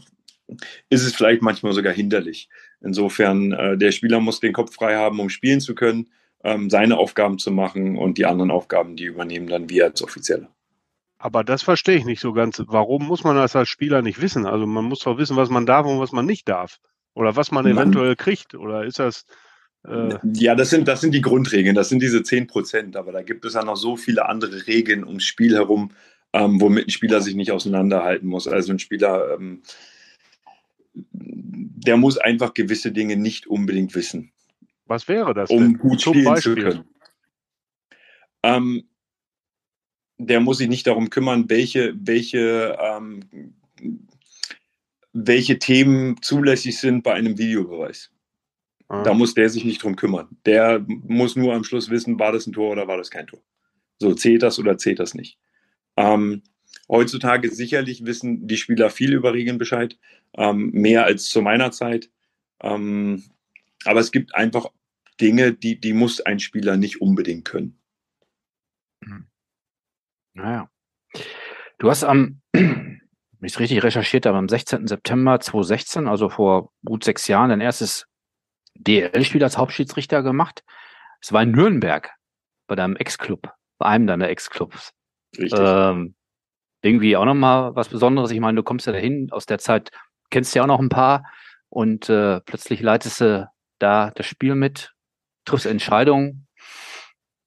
ist 0.89 1.03
es 1.03 1.15
vielleicht 1.15 1.41
manchmal 1.41 1.73
sogar 1.73 1.93
hinderlich. 1.93 2.49
Insofern, 2.81 3.53
äh, 3.53 3.77
der 3.77 3.91
Spieler 3.91 4.19
muss 4.19 4.39
den 4.39 4.53
Kopf 4.53 4.75
frei 4.75 4.95
haben, 4.95 5.19
um 5.19 5.29
spielen 5.29 5.61
zu 5.61 5.73
können 5.73 6.09
ähm, 6.43 6.69
seine 6.69 6.97
Aufgaben 6.97 7.39
zu 7.39 7.49
machen 7.49 7.97
und 7.97 8.17
die 8.17 8.25
anderen 8.25 8.51
Aufgaben, 8.51 8.95
die 8.95 9.05
übernehmen 9.05 9.47
dann 9.47 9.69
wir 9.69 9.85
als 9.85 10.03
Offizielle. 10.03 10.47
Aber 11.25 11.43
das 11.43 11.63
verstehe 11.63 11.97
ich 11.97 12.05
nicht 12.05 12.19
so 12.19 12.33
ganz. 12.33 12.61
Warum 12.67 13.07
muss 13.07 13.23
man 13.23 13.35
das 13.35 13.55
als 13.55 13.67
Spieler 13.67 14.03
nicht 14.03 14.21
wissen? 14.21 14.45
Also 14.45 14.67
man 14.67 14.85
muss 14.85 14.99
doch 14.99 15.17
wissen, 15.17 15.35
was 15.35 15.49
man 15.49 15.65
darf 15.65 15.87
und 15.87 15.99
was 15.99 16.11
man 16.11 16.27
nicht 16.27 16.47
darf. 16.47 16.77
Oder 17.15 17.35
was 17.35 17.49
man 17.49 17.65
eventuell 17.65 18.09
man, 18.09 18.15
kriegt. 18.15 18.53
Oder 18.53 18.85
ist 18.85 18.99
das. 18.99 19.25
Äh 19.87 20.19
ja, 20.33 20.53
das 20.53 20.69
sind, 20.69 20.87
das 20.87 21.01
sind 21.01 21.15
die 21.15 21.21
Grundregeln, 21.21 21.73
das 21.73 21.89
sind 21.89 22.03
diese 22.03 22.21
10 22.21 22.45
Prozent. 22.45 22.95
Aber 22.95 23.11
da 23.11 23.23
gibt 23.23 23.43
es 23.43 23.55
ja 23.55 23.63
noch 23.63 23.75
so 23.75 23.97
viele 23.97 24.29
andere 24.29 24.67
Regeln 24.67 25.03
ums 25.03 25.25
Spiel 25.25 25.55
herum, 25.55 25.93
ähm, 26.31 26.61
womit 26.61 26.89
ein 26.89 26.91
Spieler 26.91 27.21
sich 27.21 27.33
nicht 27.33 27.51
auseinanderhalten 27.51 28.29
muss. 28.29 28.47
Also 28.47 28.71
ein 28.71 28.77
Spieler, 28.77 29.33
ähm, 29.33 29.63
der 30.93 31.97
muss 31.97 32.19
einfach 32.19 32.53
gewisse 32.53 32.91
Dinge 32.91 33.17
nicht 33.17 33.47
unbedingt 33.47 33.95
wissen. 33.95 34.31
Was 34.85 35.07
wäre 35.07 35.33
das 35.33 35.49
um 35.49 35.59
denn? 35.59 35.77
gut 35.79 36.03
spielen 36.03 36.23
Beispiel? 36.23 36.55
zu 36.55 36.61
können? 36.61 36.83
Ähm, 38.43 38.83
der 40.17 40.39
muss 40.39 40.57
sich 40.59 40.69
nicht 40.69 40.87
darum 40.87 41.09
kümmern, 41.09 41.49
welche, 41.49 41.93
welche, 41.97 42.77
ähm, 42.79 43.21
welche 45.13 45.59
Themen 45.59 46.21
zulässig 46.21 46.79
sind 46.79 47.03
bei 47.03 47.13
einem 47.13 47.37
Videobeweis. 47.37 48.11
Ah. 48.87 49.03
Da 49.03 49.13
muss 49.13 49.33
der 49.33 49.49
sich 49.49 49.65
nicht 49.65 49.83
drum 49.83 49.95
kümmern. 49.95 50.27
Der 50.45 50.85
muss 50.87 51.35
nur 51.35 51.53
am 51.53 51.63
Schluss 51.63 51.89
wissen, 51.89 52.19
war 52.19 52.31
das 52.31 52.47
ein 52.47 52.53
Tor 52.53 52.71
oder 52.71 52.87
war 52.87 52.97
das 52.97 53.09
kein 53.09 53.27
Tor. 53.27 53.41
So, 53.99 54.13
zählt 54.13 54.43
das 54.43 54.59
oder 54.59 54.77
zählt 54.77 54.99
das 54.99 55.13
nicht. 55.13 55.37
Ähm, 55.97 56.43
heutzutage 56.89 57.49
sicherlich 57.49 58.05
wissen 58.05 58.47
die 58.47 58.57
Spieler 58.57 58.89
viel 58.89 59.13
über 59.13 59.33
Regeln 59.33 59.57
Bescheid, 59.57 59.97
ähm, 60.37 60.71
mehr 60.71 61.05
als 61.05 61.29
zu 61.29 61.41
meiner 61.41 61.71
Zeit. 61.71 62.09
Ähm, 62.61 63.23
aber 63.85 63.99
es 63.99 64.11
gibt 64.11 64.35
einfach 64.35 64.67
Dinge, 65.19 65.53
die, 65.53 65.79
die 65.79 65.93
muss 65.93 66.21
ein 66.21 66.39
Spieler 66.39 66.77
nicht 66.77 67.01
unbedingt 67.01 67.45
können. 67.45 67.77
Hm. 69.03 69.27
Naja. 70.35 70.69
Du 71.79 71.89
hast 71.89 72.03
am, 72.03 72.41
wenn 72.53 72.99
ich 73.41 73.53
es 73.53 73.59
richtig 73.59 73.83
recherchiert 73.83 74.25
habe, 74.25 74.37
am 74.37 74.47
16. 74.47 74.87
September 74.87 75.39
2016, 75.39 76.07
also 76.07 76.29
vor 76.29 76.71
gut 76.85 77.03
sechs 77.03 77.27
Jahren, 77.27 77.49
dein 77.49 77.61
erstes 77.61 78.05
DL-Spiel 78.75 79.43
als 79.43 79.57
Hauptschiedsrichter 79.57 80.21
gemacht. 80.21 80.63
Es 81.21 81.33
war 81.33 81.41
in 81.41 81.51
Nürnberg, 81.51 82.11
bei 82.67 82.75
deinem 82.75 82.95
Ex-Club, 82.95 83.51
bei 83.77 83.87
einem 83.87 84.07
deiner 84.07 84.29
Ex-Clubs. 84.29 84.93
Richtig. 85.37 85.59
Ähm, 85.59 86.15
irgendwie 86.81 87.17
auch 87.17 87.25
nochmal 87.25 87.75
was 87.75 87.89
Besonderes. 87.89 88.31
Ich 88.31 88.39
meine, 88.39 88.57
du 88.57 88.63
kommst 88.63 88.85
ja 88.85 88.93
dahin, 88.93 89.31
aus 89.31 89.45
der 89.45 89.57
Zeit 89.57 89.89
kennst 90.29 90.53
du 90.53 90.59
ja 90.59 90.63
auch 90.63 90.67
noch 90.67 90.79
ein 90.79 90.89
paar 90.89 91.23
und 91.69 92.09
äh, 92.09 92.41
plötzlich 92.41 92.81
leitest 92.81 93.21
du 93.21 93.49
da 93.79 94.11
das 94.11 94.25
Spiel 94.25 94.55
mit, 94.55 94.93
triffst 95.45 95.65
Entscheidungen. 95.65 96.44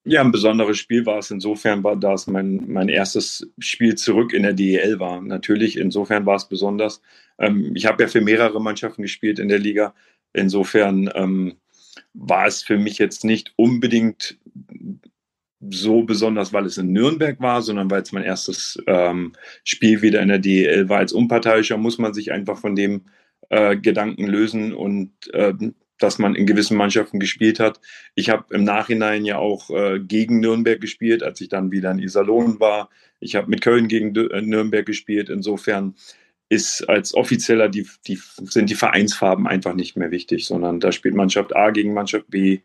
Ja, 0.08 0.22
ein 0.22 0.32
besonderes 0.32 0.78
Spiel 0.78 1.04
war 1.04 1.18
es 1.18 1.30
insofern, 1.30 1.84
war, 1.84 1.94
da 1.94 2.14
es 2.14 2.26
mein, 2.26 2.64
mein 2.66 2.88
erstes 2.88 3.46
Spiel 3.58 3.94
zurück 3.94 4.32
in 4.32 4.42
der 4.42 4.54
DEL 4.54 4.98
war. 4.98 5.20
Natürlich, 5.20 5.76
insofern 5.76 6.24
war 6.24 6.36
es 6.36 6.48
besonders. 6.48 7.02
Ähm, 7.38 7.72
ich 7.74 7.84
habe 7.84 8.02
ja 8.02 8.08
für 8.08 8.22
mehrere 8.22 8.58
Mannschaften 8.58 9.02
gespielt 9.02 9.38
in 9.38 9.48
der 9.48 9.58
Liga. 9.58 9.94
Insofern 10.32 11.10
ähm, 11.14 11.56
war 12.14 12.46
es 12.46 12.62
für 12.62 12.78
mich 12.78 12.96
jetzt 12.96 13.22
nicht 13.22 13.52
unbedingt 13.56 14.38
so 15.68 16.04
besonders, 16.04 16.54
weil 16.54 16.64
es 16.64 16.78
in 16.78 16.90
Nürnberg 16.90 17.38
war, 17.40 17.60
sondern 17.60 17.90
weil 17.90 18.00
es 18.00 18.12
mein 18.12 18.24
erstes 18.24 18.82
ähm, 18.86 19.34
Spiel 19.62 20.00
wieder 20.00 20.22
in 20.22 20.28
der 20.28 20.38
DEL 20.38 20.88
war. 20.88 21.00
Als 21.00 21.12
Unparteiischer 21.12 21.76
muss 21.76 21.98
man 21.98 22.14
sich 22.14 22.32
einfach 22.32 22.58
von 22.58 22.74
dem 22.74 23.02
äh, 23.50 23.76
Gedanken 23.76 24.26
lösen 24.26 24.72
und 24.72 25.12
äh, 25.34 25.52
dass 25.98 26.18
man 26.18 26.34
in 26.34 26.46
gewissen 26.46 26.76
Mannschaften 26.76 27.18
gespielt 27.20 27.60
hat. 27.60 27.80
Ich 28.14 28.30
habe 28.30 28.54
im 28.54 28.64
Nachhinein 28.64 29.24
ja 29.24 29.38
auch 29.38 29.70
äh, 29.70 30.00
gegen 30.00 30.40
Nürnberg 30.40 30.80
gespielt, 30.80 31.22
als 31.22 31.40
ich 31.40 31.48
dann 31.48 31.70
wieder 31.72 31.90
in 31.90 31.98
Iserlohn 31.98 32.60
war. 32.60 32.88
Ich 33.20 33.34
habe 33.34 33.50
mit 33.50 33.62
Köln 33.62 33.88
gegen 33.88 34.14
äh, 34.14 34.42
Nürnberg 34.42 34.86
gespielt. 34.86 35.28
Insofern 35.28 35.94
ist 36.48 36.88
als 36.88 37.14
Offizieller 37.14 37.68
die, 37.68 37.86
die, 38.06 38.18
sind 38.44 38.70
die 38.70 38.74
Vereinsfarben 38.74 39.46
einfach 39.46 39.74
nicht 39.74 39.96
mehr 39.96 40.10
wichtig, 40.10 40.46
sondern 40.46 40.80
da 40.80 40.92
spielt 40.92 41.14
Mannschaft 41.14 41.54
A 41.54 41.70
gegen 41.70 41.92
Mannschaft 41.92 42.30
B 42.30 42.60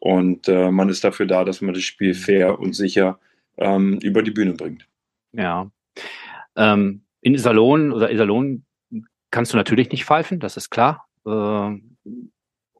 und 0.00 0.48
äh, 0.48 0.70
man 0.70 0.88
ist 0.88 1.04
dafür 1.04 1.26
da, 1.26 1.44
dass 1.44 1.60
man 1.60 1.74
das 1.74 1.84
Spiel 1.84 2.14
fair 2.14 2.58
und 2.58 2.74
sicher 2.74 3.20
ähm, 3.58 3.98
über 4.02 4.22
die 4.22 4.30
Bühne 4.32 4.54
bringt. 4.54 4.86
Ja. 5.32 5.70
Ähm, 6.56 7.02
in 7.20 7.34
Iserlohn 7.34 7.92
oder 7.92 8.10
Iserlohn 8.10 8.64
kannst 9.30 9.52
du 9.52 9.56
natürlich 9.56 9.90
nicht 9.90 10.06
pfeifen, 10.06 10.40
das 10.40 10.56
ist 10.56 10.70
klar. 10.70 11.06
Äh, 11.26 11.78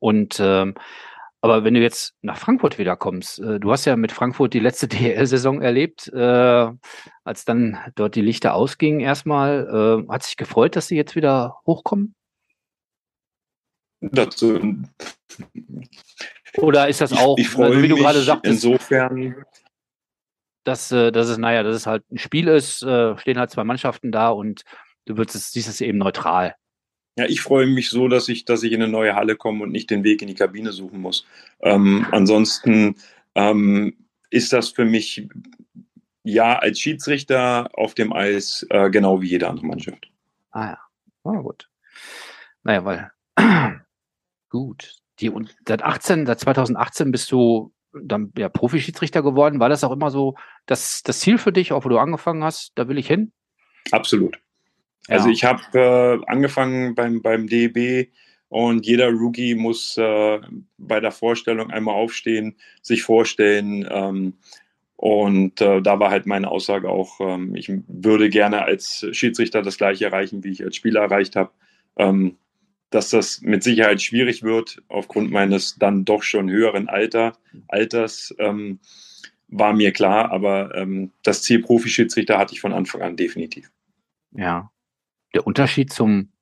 und 0.00 0.40
ähm, 0.40 0.74
aber 1.42 1.64
wenn 1.64 1.72
du 1.72 1.80
jetzt 1.80 2.14
nach 2.20 2.36
Frankfurt 2.36 2.78
wieder 2.78 2.96
kommst, 2.96 3.38
äh, 3.38 3.58
du 3.58 3.72
hast 3.72 3.86
ja 3.86 3.96
mit 3.96 4.12
Frankfurt 4.12 4.52
die 4.52 4.60
letzte 4.60 4.88
DL-Saison 4.88 5.62
erlebt, 5.62 6.08
äh, 6.08 6.68
als 7.24 7.44
dann 7.44 7.78
dort 7.94 8.14
die 8.14 8.22
Lichter 8.22 8.54
ausgingen 8.54 9.00
erstmal. 9.00 10.04
Äh, 10.08 10.12
hat 10.12 10.22
sich 10.22 10.36
gefreut, 10.36 10.76
dass 10.76 10.88
sie 10.88 10.96
jetzt 10.96 11.16
wieder 11.16 11.56
hochkommen? 11.66 12.14
Dazu. 14.00 14.82
Oder 16.56 16.88
ist 16.88 17.00
das 17.00 17.12
auch, 17.12 17.38
ich, 17.38 17.48
ich 17.48 17.58
also, 17.58 17.82
wie 17.82 17.88
du 17.88 17.96
gerade 17.96 18.20
sagtest, 18.20 18.64
insofern, 18.64 19.44
dass, 20.64 20.90
äh, 20.90 21.12
dass 21.12 21.28
es, 21.28 21.38
naja, 21.38 21.62
dass 21.62 21.76
es 21.76 21.86
halt 21.86 22.10
ein 22.10 22.18
Spiel 22.18 22.48
ist, 22.48 22.82
äh, 22.82 23.16
stehen 23.18 23.38
halt 23.38 23.50
zwei 23.50 23.64
Mannschaften 23.64 24.10
da 24.10 24.30
und 24.30 24.62
du 25.06 25.16
würdest 25.16 25.36
es, 25.36 25.52
siehst 25.52 25.68
es 25.68 25.80
eben 25.80 25.98
neutral. 25.98 26.54
Ja, 27.16 27.26
ich 27.26 27.40
freue 27.40 27.66
mich 27.66 27.90
so, 27.90 28.08
dass 28.08 28.28
ich, 28.28 28.44
dass 28.44 28.62
ich 28.62 28.72
in 28.72 28.82
eine 28.82 28.90
neue 28.90 29.14
Halle 29.14 29.36
komme 29.36 29.64
und 29.64 29.72
nicht 29.72 29.90
den 29.90 30.04
Weg 30.04 30.22
in 30.22 30.28
die 30.28 30.34
Kabine 30.34 30.72
suchen 30.72 31.00
muss. 31.00 31.26
Ähm, 31.60 32.06
ansonsten 32.12 32.96
ähm, 33.34 33.96
ist 34.30 34.52
das 34.52 34.70
für 34.70 34.84
mich 34.84 35.28
ja 36.22 36.58
als 36.58 36.78
Schiedsrichter 36.78 37.68
auf 37.74 37.94
dem 37.94 38.12
Eis 38.12 38.66
äh, 38.70 38.90
genau 38.90 39.20
wie 39.20 39.28
jede 39.28 39.48
andere 39.48 39.66
Mannschaft. 39.66 40.10
Ah 40.52 40.68
ja, 40.70 40.78
oh, 41.24 41.42
gut. 41.42 41.68
Naja, 42.62 42.84
weil 42.84 43.10
gut. 44.48 44.94
Die, 45.18 45.28
und 45.28 45.54
seit 45.66 45.82
18, 45.82 46.26
seit 46.26 46.40
2018 46.40 47.12
bist 47.12 47.30
du 47.30 47.74
dann 47.92 48.32
ja 48.36 48.48
Profi-Schiedsrichter 48.48 49.22
geworden. 49.22 49.60
War 49.60 49.68
das 49.68 49.84
auch 49.84 49.92
immer 49.92 50.10
so 50.10 50.36
das, 50.66 51.02
das 51.02 51.20
Ziel 51.20 51.38
für 51.38 51.52
dich, 51.52 51.72
auch 51.72 51.84
wo 51.84 51.88
du 51.88 51.98
angefangen 51.98 52.44
hast, 52.44 52.72
da 52.76 52.88
will 52.88 52.98
ich 52.98 53.06
hin? 53.06 53.32
Absolut. 53.90 54.38
Also 55.08 55.28
ich 55.28 55.44
habe 55.44 55.62
äh, 55.74 56.24
angefangen 56.30 56.94
beim, 56.94 57.22
beim 57.22 57.48
DEB 57.48 58.10
und 58.48 58.84
jeder 58.86 59.10
Rookie 59.10 59.54
muss 59.54 59.96
äh, 59.96 60.40
bei 60.76 61.00
der 61.00 61.12
Vorstellung 61.12 61.70
einmal 61.70 61.94
aufstehen, 61.94 62.56
sich 62.82 63.02
vorstellen. 63.02 63.88
Ähm, 63.90 64.34
und 64.96 65.60
äh, 65.60 65.80
da 65.80 65.98
war 65.98 66.10
halt 66.10 66.26
meine 66.26 66.50
Aussage 66.50 66.90
auch, 66.90 67.20
ähm, 67.20 67.54
ich 67.54 67.72
würde 67.86 68.28
gerne 68.28 68.62
als 68.62 69.06
Schiedsrichter 69.12 69.62
das 69.62 69.78
gleiche 69.78 70.04
erreichen, 70.04 70.44
wie 70.44 70.50
ich 70.50 70.64
als 70.64 70.76
Spieler 70.76 71.00
erreicht 71.00 71.36
habe. 71.36 71.52
Ähm, 71.96 72.36
dass 72.90 73.10
das 73.10 73.40
mit 73.40 73.62
Sicherheit 73.62 74.02
schwierig 74.02 74.42
wird, 74.42 74.82
aufgrund 74.88 75.30
meines 75.30 75.76
dann 75.78 76.04
doch 76.04 76.24
schon 76.24 76.50
höheren 76.50 76.88
Alter, 76.88 77.34
Alters, 77.68 78.34
ähm, 78.38 78.80
war 79.46 79.72
mir 79.72 79.92
klar, 79.92 80.32
aber 80.32 80.74
ähm, 80.74 81.12
das 81.22 81.42
Ziel 81.42 81.62
Profischiedsrichter 81.62 82.36
hatte 82.36 82.52
ich 82.52 82.60
von 82.60 82.72
Anfang 82.72 83.02
an 83.02 83.16
definitiv. 83.16 83.70
Ja, 84.32 84.70
der 85.34 85.46
Unterschied 85.46 85.92
zum 85.92 86.32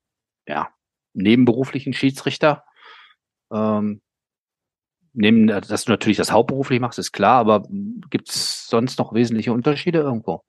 ja, 0.46 0.68
nebenberuflichen 1.14 1.92
Schiedsrichter. 1.92 2.64
Ähm, 3.52 4.00
neben, 5.12 5.46
dass 5.46 5.84
du 5.84 5.92
natürlich 5.92 6.16
das 6.16 6.32
hauptberuflich 6.32 6.80
machst, 6.80 6.98
ist 6.98 7.12
klar, 7.12 7.38
aber 7.40 7.66
gibt 8.10 8.30
es 8.30 8.68
sonst 8.68 8.98
noch 8.98 9.12
wesentliche 9.12 9.52
Unterschiede 9.52 9.98
irgendwo? 9.98 10.42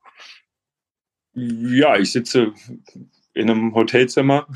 Ja, 1.33 1.97
ich 1.97 2.11
sitze 2.11 2.53
in 3.33 3.49
einem 3.49 3.73
Hotelzimmer. 3.75 4.47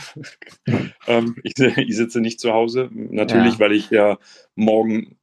ähm, 1.07 1.35
ich, 1.43 1.57
ich, 1.57 1.95
sitze 1.95 2.19
nicht 2.19 2.39
zu 2.39 2.51
Hause. 2.51 2.89
Natürlich, 2.91 3.53
ja. 3.53 3.59
weil 3.59 3.71
ich 3.73 3.89
ja 3.89 4.17
morgen 4.55 5.17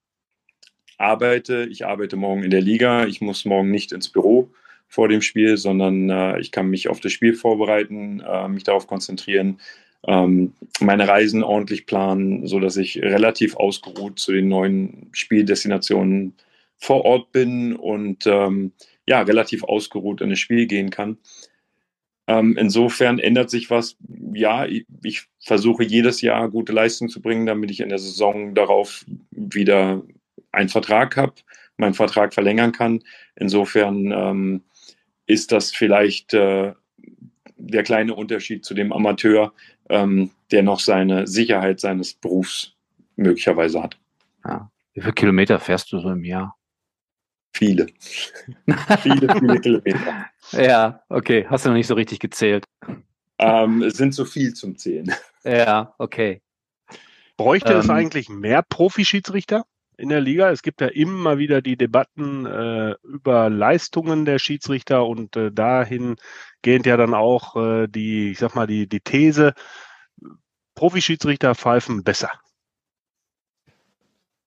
arbeite. 0.97 1.67
Ich 1.71 1.87
arbeite 1.87 2.17
morgen 2.17 2.43
in 2.43 2.51
der 2.51 2.61
Liga. 2.61 3.07
Ich 3.07 3.21
muss 3.21 3.45
morgen 3.45 3.71
nicht 3.71 3.93
ins 3.93 4.11
Büro 4.11 4.53
vor 4.91 5.09
dem 5.09 5.23
Spiel, 5.23 5.57
sondern 5.57 6.11
äh, 6.11 6.41
ich 6.41 6.51
kann 6.51 6.69
mich 6.69 6.89
auf 6.89 7.01
das 7.01 7.13
Spiel 7.13 7.35
vorbereiten, 7.35 8.21
äh, 8.21 8.49
mich 8.49 8.65
darauf 8.65 8.89
konzentrieren, 8.89 9.61
ähm, 10.07 10.53
meine 10.81 11.07
Reisen 11.07 11.45
ordentlich 11.45 11.87
planen, 11.87 12.47
sodass 12.47 12.77
ich 12.77 13.01
relativ 13.01 13.57
ausgeruht 13.57 14.19
zu 14.19 14.33
den 14.33 14.49
neuen 14.49 15.09
Spieldestinationen 15.13 16.35
vor 16.77 17.05
Ort 17.05 17.31
bin 17.31 17.77
und 17.77 18.27
ähm, 18.27 18.73
ja, 19.07 19.23
relativ 19.23 19.63
ausgeruht 19.63 20.21
in 20.21 20.31
das 20.31 20.41
Spiel 20.41 20.67
gehen 20.67 20.91
kann. 20.91 21.19
Ähm, 22.27 22.57
insofern 22.59 23.19
ändert 23.19 23.51
sich 23.51 23.71
was. 23.71 23.97
Ja, 24.33 24.67
ich, 24.67 24.87
ich, 25.05 25.27
versuche 25.39 25.85
jedes 25.85 26.21
Jahr 26.21 26.51
gute 26.51 26.73
Leistung 26.73 27.09
zu 27.09 27.23
bringen, 27.23 27.47
damit 27.47 27.71
ich 27.71 27.81
in 27.81 27.89
der 27.89 27.99
Saison 27.99 28.55
darauf 28.55 29.05
wieder 29.31 30.03
einen 30.53 30.69
Vertrag 30.69 31.17
habe, 31.17 31.35
meinen 31.77 31.95
Vertrag 31.95 32.35
verlängern 32.35 32.73
kann. 32.73 33.03
Insofern 33.37 34.13
ähm, 34.13 34.63
ist 35.31 35.53
das 35.53 35.71
vielleicht 35.71 36.35
äh, 36.35 36.75
der 37.57 37.83
kleine 37.85 38.15
Unterschied 38.15 38.65
zu 38.65 38.75
dem 38.75 38.93
Amateur, 38.93 39.53
ähm, 39.89 40.31
der 40.51 40.65
noch 40.65 40.81
seine 40.81 41.29
Sicherheit 41.29 41.79
seines 41.79 42.15
Berufs 42.15 42.75
möglicherweise 43.15 43.81
hat. 43.81 43.97
Ja. 44.45 44.71
Wie 44.93 45.01
viele 45.01 45.13
Kilometer 45.13 45.61
fährst 45.61 45.93
du 45.93 46.01
so 46.01 46.11
im 46.11 46.25
Jahr? 46.25 46.57
Viele. 47.53 47.87
viele, 49.03 49.35
viele 49.39 49.61
Kilometer. 49.61 50.27
Ja, 50.53 51.03
okay. 51.09 51.47
Hast 51.49 51.65
du 51.65 51.69
noch 51.69 51.77
nicht 51.77 51.87
so 51.87 51.95
richtig 51.95 52.19
gezählt? 52.19 52.65
Ähm, 53.39 53.83
es 53.83 53.95
sind 53.95 54.13
zu 54.13 54.25
viel 54.25 54.53
zum 54.55 54.77
Zählen. 54.77 55.13
Ja, 55.45 55.95
okay. 55.99 56.43
Bräuchte 57.37 57.73
ähm, 57.73 57.79
es 57.79 57.89
eigentlich 57.89 58.29
mehr 58.29 58.63
Profischiedsrichter? 58.63 59.65
In 60.01 60.09
der 60.09 60.21
Liga. 60.21 60.51
Es 60.51 60.63
gibt 60.63 60.81
ja 60.81 60.89
immer 60.89 61.39
wieder 61.39 61.63
die 61.63 61.77
Debatten 61.77 62.47
äh, 62.47 62.95
über 63.05 63.51
Leistungen 63.51 64.25
der 64.25 64.39
Schiedsrichter 64.39 65.07
und 65.07 65.37
äh, 65.37 65.53
dahingehend 65.53 66.87
ja 66.87 66.97
dann 66.97 67.15
auch 67.15 67.57
äh, 67.57 67.87
die, 67.87 68.31
ich 68.31 68.39
sag 68.39 68.55
mal, 68.55 68.67
die, 68.67 68.89
die 68.89 69.01
These, 69.01 69.55
Profischiedsrichter 70.75 71.55
pfeifen 71.55 72.03
besser. 72.05 72.31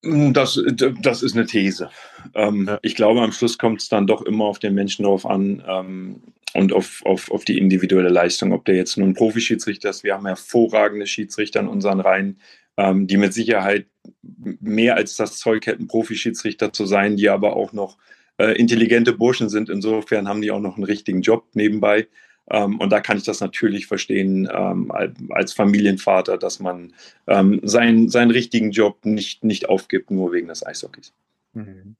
Das, 0.02 0.62
das 1.02 1.24
ist 1.24 1.36
eine 1.36 1.46
These. 1.46 1.90
Ähm, 2.34 2.66
ja. 2.68 2.80
Ich 2.82 2.96
glaube, 2.96 3.22
am 3.22 3.32
Schluss 3.32 3.58
kommt 3.58 3.82
es 3.82 3.88
dann 3.88 4.06
doch 4.06 4.22
immer 4.24 4.46
auf 4.46 4.60
den 4.60 4.74
Menschen 4.74 5.06
drauf 5.06 5.26
an 5.26 5.64
ähm, 5.66 6.22
und 6.54 6.74
auf, 6.74 7.02
auf, 7.06 7.32
auf 7.32 7.46
die 7.46 7.58
individuelle 7.58 8.10
Leistung. 8.10 8.52
Ob 8.52 8.66
der 8.66 8.76
jetzt 8.76 8.98
nun 8.98 9.14
Profischiedsrichter 9.14 9.90
ist, 9.92 10.04
wir 10.04 10.16
haben 10.16 10.26
hervorragende 10.26 11.08
Schiedsrichter 11.08 11.62
in 11.62 11.70
unseren 11.70 12.02
Reihen, 12.02 12.38
ähm, 12.78 13.08
die 13.08 13.18
mit 13.18 13.34
Sicherheit 13.34 13.88
mehr 14.22 14.96
als 14.96 15.16
das 15.16 15.38
Zeug 15.38 15.66
hätten, 15.68 15.88
Profischiedsrichter 15.88 16.74
zu 16.74 16.86
sein, 16.86 17.18
die 17.18 17.30
aber 17.30 17.56
auch 17.56 17.74
noch 17.74 17.98
äh, 18.38 18.58
intelligente 18.58 19.14
Burschen 19.14 19.50
sind. 19.50 19.70
Insofern 19.70 20.28
haben 20.28 20.42
die 20.42 20.52
auch 20.52 20.60
noch 20.60 20.76
einen 20.76 20.86
richtigen 20.86 21.22
Job 21.22 21.46
nebenbei. 21.54 22.08
Ähm, 22.50 22.80
und 22.80 22.92
da 22.92 23.00
kann 23.00 23.18
ich 23.18 23.24
das 23.24 23.40
natürlich 23.40 23.88
verstehen 23.88 24.50
ähm, 24.52 24.92
als 25.30 25.54
Familienvater, 25.54 26.38
dass 26.38 26.60
man 26.60 26.94
ähm, 27.28 27.62
seinen, 27.64 28.10
seinen 28.10 28.32
richtigen 28.32 28.72
Job 28.72 29.06
nicht, 29.06 29.44
nicht 29.44 29.70
aufgibt, 29.70 30.12
nur 30.12 30.34
wegen 30.34 30.48
des 30.50 30.66
Eishockeys. 30.66 31.14
Mhm. 31.54 31.96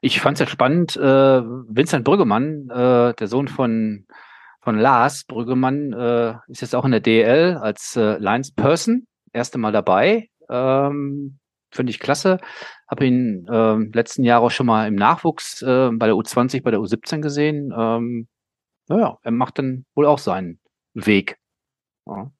Ich 0.00 0.20
fand 0.20 0.36
es 0.36 0.40
ja 0.40 0.46
spannend, 0.46 0.96
äh, 0.96 1.00
Vincent 1.00 2.04
Brüggemann, 2.04 2.68
äh, 2.70 3.14
der 3.14 3.26
Sohn 3.28 3.48
von, 3.48 4.06
von 4.60 4.76
Lars 4.76 5.24
Brüggemann, 5.24 5.92
äh, 5.92 6.34
ist 6.48 6.62
jetzt 6.62 6.74
auch 6.74 6.84
in 6.84 6.90
der 6.90 7.00
DL 7.00 7.58
als 7.58 7.96
äh, 7.96 8.18
Lines 8.18 8.50
Person, 8.50 9.06
erste 9.32 9.58
Mal 9.58 9.72
dabei. 9.72 10.28
Ähm, 10.50 11.38
Finde 11.70 11.90
ich 11.90 12.00
klasse. 12.00 12.38
Habe 12.86 13.06
ihn 13.06 13.46
äh, 13.48 13.76
letzten 13.96 14.24
Jahre 14.24 14.44
auch 14.44 14.50
schon 14.50 14.66
mal 14.66 14.86
im 14.86 14.94
Nachwuchs 14.94 15.62
äh, 15.62 15.90
bei 15.92 16.06
der 16.06 16.14
U20, 16.14 16.62
bei 16.62 16.70
der 16.70 16.80
U17 16.80 17.20
gesehen. 17.20 17.72
Ähm, 17.76 18.28
naja, 18.88 19.18
er 19.22 19.30
macht 19.30 19.58
dann 19.58 19.86
wohl 19.94 20.06
auch 20.06 20.18
seinen 20.18 20.60
Weg. 20.92 21.38
Ja, 22.06 22.30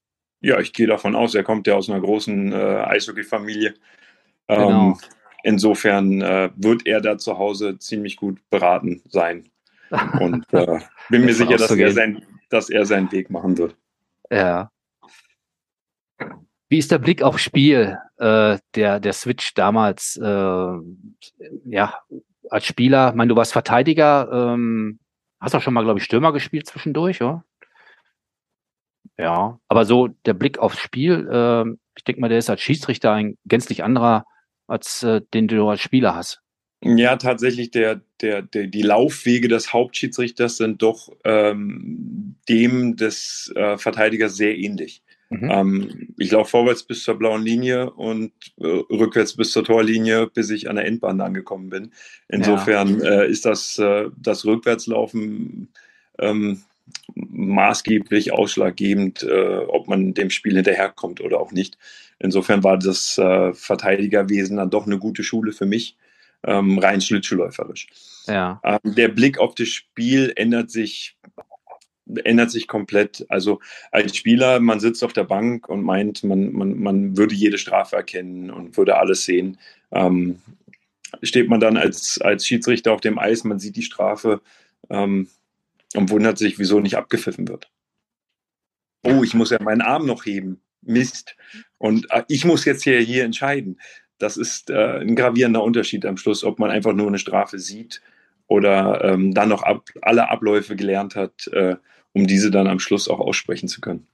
ja 0.43 0.61
ich 0.61 0.75
gehe 0.75 0.87
davon 0.87 1.17
aus, 1.17 1.35
er 1.35 1.45
kommt 1.45 1.67
ja 1.67 1.75
aus 1.75 1.89
einer 1.89 2.01
großen 2.01 2.53
äh, 2.53 2.85
Eishockey-Familie. 2.87 3.75
Ähm, 4.49 4.59
genau. 4.59 4.99
Insofern 5.45 6.21
äh, 6.21 6.51
wird 6.57 6.87
er 6.87 7.01
da 7.01 7.19
zu 7.19 7.39
Hause 7.39 7.79
ziemlich 7.79 8.17
gut 8.17 8.39
beraten 8.51 9.03
sein. 9.09 9.51
Und 10.21 10.45
äh, 10.53 10.79
bin 11.09 11.25
mir 11.25 11.35
sicher, 11.35 11.57
dass 11.57 11.71
er, 11.71 11.91
sein, 11.93 12.25
dass 12.49 12.71
er 12.71 12.85
seinen 12.85 13.11
Weg 13.13 13.31
machen 13.31 13.59
wird. 13.59 13.77
Ja. 14.31 14.71
Wie 16.73 16.79
ist 16.79 16.91
der 16.91 16.99
Blick 16.99 17.23
aufs 17.23 17.43
Spiel, 17.43 17.99
äh, 18.17 18.57
der, 18.75 18.99
der 18.99 19.13
Switch 19.13 19.53
damals, 19.53 20.17
äh, 20.17 20.73
ja, 21.67 21.99
als 22.49 22.65
Spieler? 22.65 23.11
Ich 23.11 23.15
meine, 23.15 23.29
du 23.29 23.37
warst 23.37 23.53
Verteidiger, 23.53 24.31
ähm, 24.33 24.99
hast 25.39 25.55
auch 25.55 25.61
schon 25.61 25.75
mal, 25.75 25.85
glaube 25.85 25.99
ich, 25.99 26.05
Stürmer 26.07 26.33
gespielt 26.33 26.67
zwischendurch, 26.67 27.21
oder? 27.21 27.45
Ja, 29.19 29.61
aber 29.69 29.85
so 29.85 30.09
der 30.25 30.33
Blick 30.33 30.59
aufs 30.59 30.79
Spiel, 30.79 31.29
äh, 31.31 31.71
ich 31.95 32.05
denke 32.05 32.23
mal, 32.23 32.31
der 32.31 32.39
ist 32.39 32.49
als 32.49 32.63
Schiedsrichter 32.63 33.13
ein 33.13 33.37
gänzlich 33.45 33.85
anderer, 33.85 34.25
als 34.67 35.03
äh, 35.03 35.21
den 35.35 35.49
du 35.49 35.69
als 35.69 35.83
Spieler 35.83 36.15
hast. 36.15 36.41
Ja, 36.83 37.17
tatsächlich, 37.17 37.71
der, 37.71 38.01
der, 38.23 38.41
der, 38.41 38.67
die 38.67 38.81
Laufwege 38.81 39.49
des 39.49 39.75
Hauptschiedsrichters 39.75 40.57
sind 40.57 40.81
doch 40.81 41.11
ähm, 41.25 42.37
dem 42.49 42.97
des 42.97 43.53
äh, 43.57 43.77
Verteidigers 43.77 44.37
sehr 44.37 44.57
ähnlich. 44.57 45.03
Mhm. 45.33 45.51
Ähm, 45.51 46.09
ich 46.19 46.31
laufe 46.31 46.51
vorwärts 46.51 46.83
bis 46.83 47.05
zur 47.05 47.15
blauen 47.19 47.43
Linie 47.43 47.91
und 47.91 48.33
äh, 48.61 48.67
rückwärts 48.67 49.35
bis 49.35 49.53
zur 49.53 49.65
Torlinie, 49.65 50.27
bis 50.27 50.51
ich 50.51 50.69
an 50.69 50.77
der 50.77 50.85
Endbahn 50.85 51.21
angekommen 51.21 51.71
bin. 51.71 51.93
Insofern 52.29 53.01
ja. 53.01 53.23
äh, 53.23 53.31
ist 53.31 53.47
das, 53.47 53.79
äh, 53.79 54.11
das 54.17 54.45
Rückwärtslaufen 54.45 55.69
ähm, 56.19 56.63
maßgeblich 57.15 58.33
ausschlaggebend, 58.33 59.23
äh, 59.23 59.59
ob 59.69 59.89
man 59.89 60.13
dem 60.13 60.29
Spiel 60.29 60.57
hinterherkommt 60.57 61.23
oder 61.23 61.41
auch 61.41 61.53
nicht. 61.53 61.79
Insofern 62.19 62.63
war 62.63 62.79
das 62.79 63.17
äh, 63.17 63.55
Verteidigerwesen 63.55 64.59
dann 64.59 64.71
doch 64.71 64.87
eine 64.87 64.99
gute 64.99 65.25
Schule 65.25 65.53
für 65.53 65.67
mich 65.67 65.97
ähm, 66.45 66.79
rein 66.79 67.01
schlittschuhläuferisch. 67.01 67.87
Ja. 68.27 68.61
Ähm, 68.65 68.95
der 68.95 69.09
Blick 69.09 69.39
auf 69.39 69.55
das 69.55 69.69
Spiel 69.69 70.33
ändert 70.37 70.71
sich 70.71 71.17
ändert 72.25 72.51
sich 72.51 72.69
komplett. 72.69 73.27
Also 73.29 73.61
als 73.91 74.17
Spieler, 74.17 74.61
man 74.61 74.81
sitzt 74.81 75.05
auf 75.05 75.13
der 75.13 75.25
Bank 75.25 75.69
und 75.69 75.83
meint, 75.83 76.25
man, 76.25 76.53
man, 76.53 76.79
man 76.79 77.17
würde 77.17 77.35
jede 77.35 77.59
Strafe 77.59 77.97
erkennen 77.97 78.51
und 78.51 78.77
würde 78.77 78.97
alles 78.97 79.25
sehen. 79.25 79.59
Ähm, 79.91 80.41
steht 81.23 81.49
man 81.49 81.61
dann 81.61 81.77
als, 81.77 82.21
als 82.21 82.47
Schiedsrichter 82.47 82.93
auf 82.93 83.01
dem 83.01 83.19
Eis, 83.19 83.45
man 83.45 83.59
sieht 83.59 83.77
die 83.77 83.83
Strafe 83.83 84.41
ähm, 84.91 85.29
und 85.95 86.11
wundert 86.11 86.39
sich, 86.39 86.59
wieso 86.59 86.81
nicht 86.81 86.97
abgepfiffen 86.97 87.49
wird. 87.49 87.71
Oh, 89.05 89.23
ich 89.23 89.35
muss 89.35 89.51
ja 89.51 89.61
meinen 89.61 89.83
Arm 89.83 90.07
noch 90.07 90.25
heben. 90.25 90.61
Mist. 90.85 91.37
Und 91.79 92.11
äh, 92.11 92.25
ich 92.29 92.45
muss 92.45 92.65
jetzt 92.65 92.83
hier, 92.83 92.99
hier 93.01 93.25
entscheiden 93.25 93.79
das 94.23 94.37
ist 94.37 94.71
äh, 94.71 95.01
ein 95.01 95.17
gravierender 95.17 95.63
Unterschied 95.63 96.07
am 96.07 96.17
Schluss, 96.17 96.45
ob 96.45 96.59
man 96.59 96.71
einfach 96.71 96.93
nur 96.93 97.09
eine 97.09 97.19
Strafe 97.19 97.59
sieht 97.59 98.01
oder 98.47 99.03
ähm, 99.05 99.35
dann 99.35 99.49
noch 99.49 99.63
ab, 99.63 99.89
alle 100.01 100.31
Abläufe 100.31 100.77
gelernt 100.77 101.17
hat, 101.17 101.49
äh, 101.49 101.77
um 102.13 102.27
diese 102.27 102.51
dann 102.51 102.67
am 102.67 102.79
Schluss 102.79 103.09
auch 103.09 103.21
aussprechen 103.21 103.69
zu 103.69 103.81
können. 103.81 104.07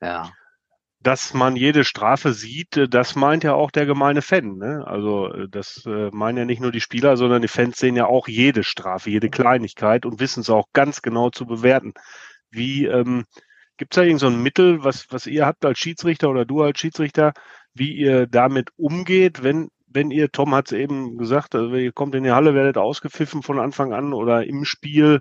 Ja. 0.00 0.32
Dass 1.00 1.34
man 1.34 1.56
jede 1.56 1.84
Strafe 1.84 2.32
sieht, 2.32 2.76
äh, 2.76 2.88
das 2.88 3.16
meint 3.16 3.44
ja 3.44 3.54
auch 3.54 3.70
der 3.70 3.86
gemeine 3.86 4.22
Fan. 4.22 4.58
Ne? 4.58 4.84
Also 4.86 5.32
äh, 5.32 5.48
das 5.48 5.84
äh, 5.86 6.10
meinen 6.12 6.38
ja 6.38 6.44
nicht 6.44 6.60
nur 6.60 6.72
die 6.72 6.80
Spieler, 6.80 7.16
sondern 7.16 7.42
die 7.42 7.48
Fans 7.48 7.78
sehen 7.78 7.96
ja 7.96 8.06
auch 8.06 8.28
jede 8.28 8.64
Strafe, 8.64 9.10
jede 9.10 9.30
Kleinigkeit 9.30 10.06
und 10.06 10.20
wissen 10.20 10.40
es 10.40 10.50
auch 10.50 10.66
ganz 10.72 11.02
genau 11.02 11.30
zu 11.30 11.46
bewerten. 11.46 11.94
Wie 12.50 12.86
ähm, 12.86 13.24
gibt 13.76 13.94
es 13.94 13.96
da 13.96 14.02
irgend 14.02 14.20
so 14.20 14.26
ein 14.26 14.42
Mittel, 14.42 14.84
was, 14.84 15.10
was 15.10 15.26
ihr 15.26 15.46
habt 15.46 15.64
als 15.64 15.78
Schiedsrichter 15.78 16.28
oder 16.28 16.44
du 16.44 16.62
als 16.62 16.78
Schiedsrichter, 16.78 17.32
wie 17.74 17.92
ihr 17.92 18.26
damit 18.26 18.70
umgeht, 18.76 19.42
wenn, 19.42 19.70
wenn 19.88 20.10
ihr, 20.10 20.30
Tom 20.30 20.54
hat 20.54 20.66
es 20.66 20.72
eben 20.72 21.18
gesagt, 21.18 21.54
also 21.54 21.74
ihr 21.74 21.92
kommt 21.92 22.14
in 22.14 22.24
die 22.24 22.30
Halle, 22.30 22.54
werdet 22.54 22.76
ausgepfiffen 22.76 23.42
von 23.42 23.58
Anfang 23.58 23.92
an 23.92 24.12
oder 24.12 24.46
im 24.46 24.64
Spiel 24.64 25.20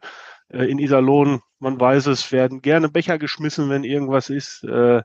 äh, 0.51 0.65
in 0.65 0.79
Iserlohn, 0.79 1.41
man 1.59 1.79
weiß 1.79 2.07
es, 2.07 2.31
werden 2.31 2.61
gerne 2.61 2.89
Becher 2.89 3.17
geschmissen, 3.17 3.69
wenn 3.69 3.83
irgendwas 3.83 4.29
ist. 4.29 4.63
Äh, 4.63 5.01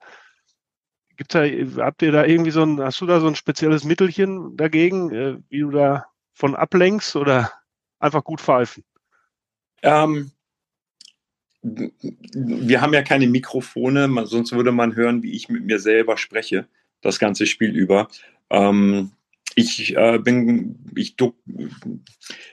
gibt's 1.16 1.32
da, 1.32 1.44
habt 1.84 2.02
ihr 2.02 2.12
da 2.12 2.24
irgendwie 2.24 2.50
so 2.50 2.62
ein, 2.62 2.80
hast 2.80 3.00
du 3.00 3.06
da 3.06 3.20
so 3.20 3.26
ein 3.26 3.36
spezielles 3.36 3.84
Mittelchen 3.84 4.56
dagegen, 4.56 5.10
äh, 5.12 5.38
wie 5.48 5.60
du 5.60 5.70
da 5.70 6.06
von 6.32 6.54
ablenkst 6.54 7.16
oder 7.16 7.50
einfach 7.98 8.24
gut 8.24 8.40
pfeifen? 8.40 8.84
Ähm, 9.82 10.32
wir 11.62 12.80
haben 12.80 12.94
ja 12.94 13.02
keine 13.02 13.26
Mikrofone, 13.26 14.08
sonst 14.26 14.52
würde 14.52 14.72
man 14.72 14.94
hören, 14.94 15.22
wie 15.22 15.32
ich 15.32 15.48
mit 15.48 15.64
mir 15.64 15.80
selber 15.80 16.16
spreche 16.16 16.68
das 17.00 17.18
ganze 17.18 17.46
Spiel 17.46 17.74
über. 17.74 18.08
Ähm, 18.50 19.12
ich 19.58 19.96
äh, 19.96 20.18
bin, 20.18 20.78
ich, 20.94 21.16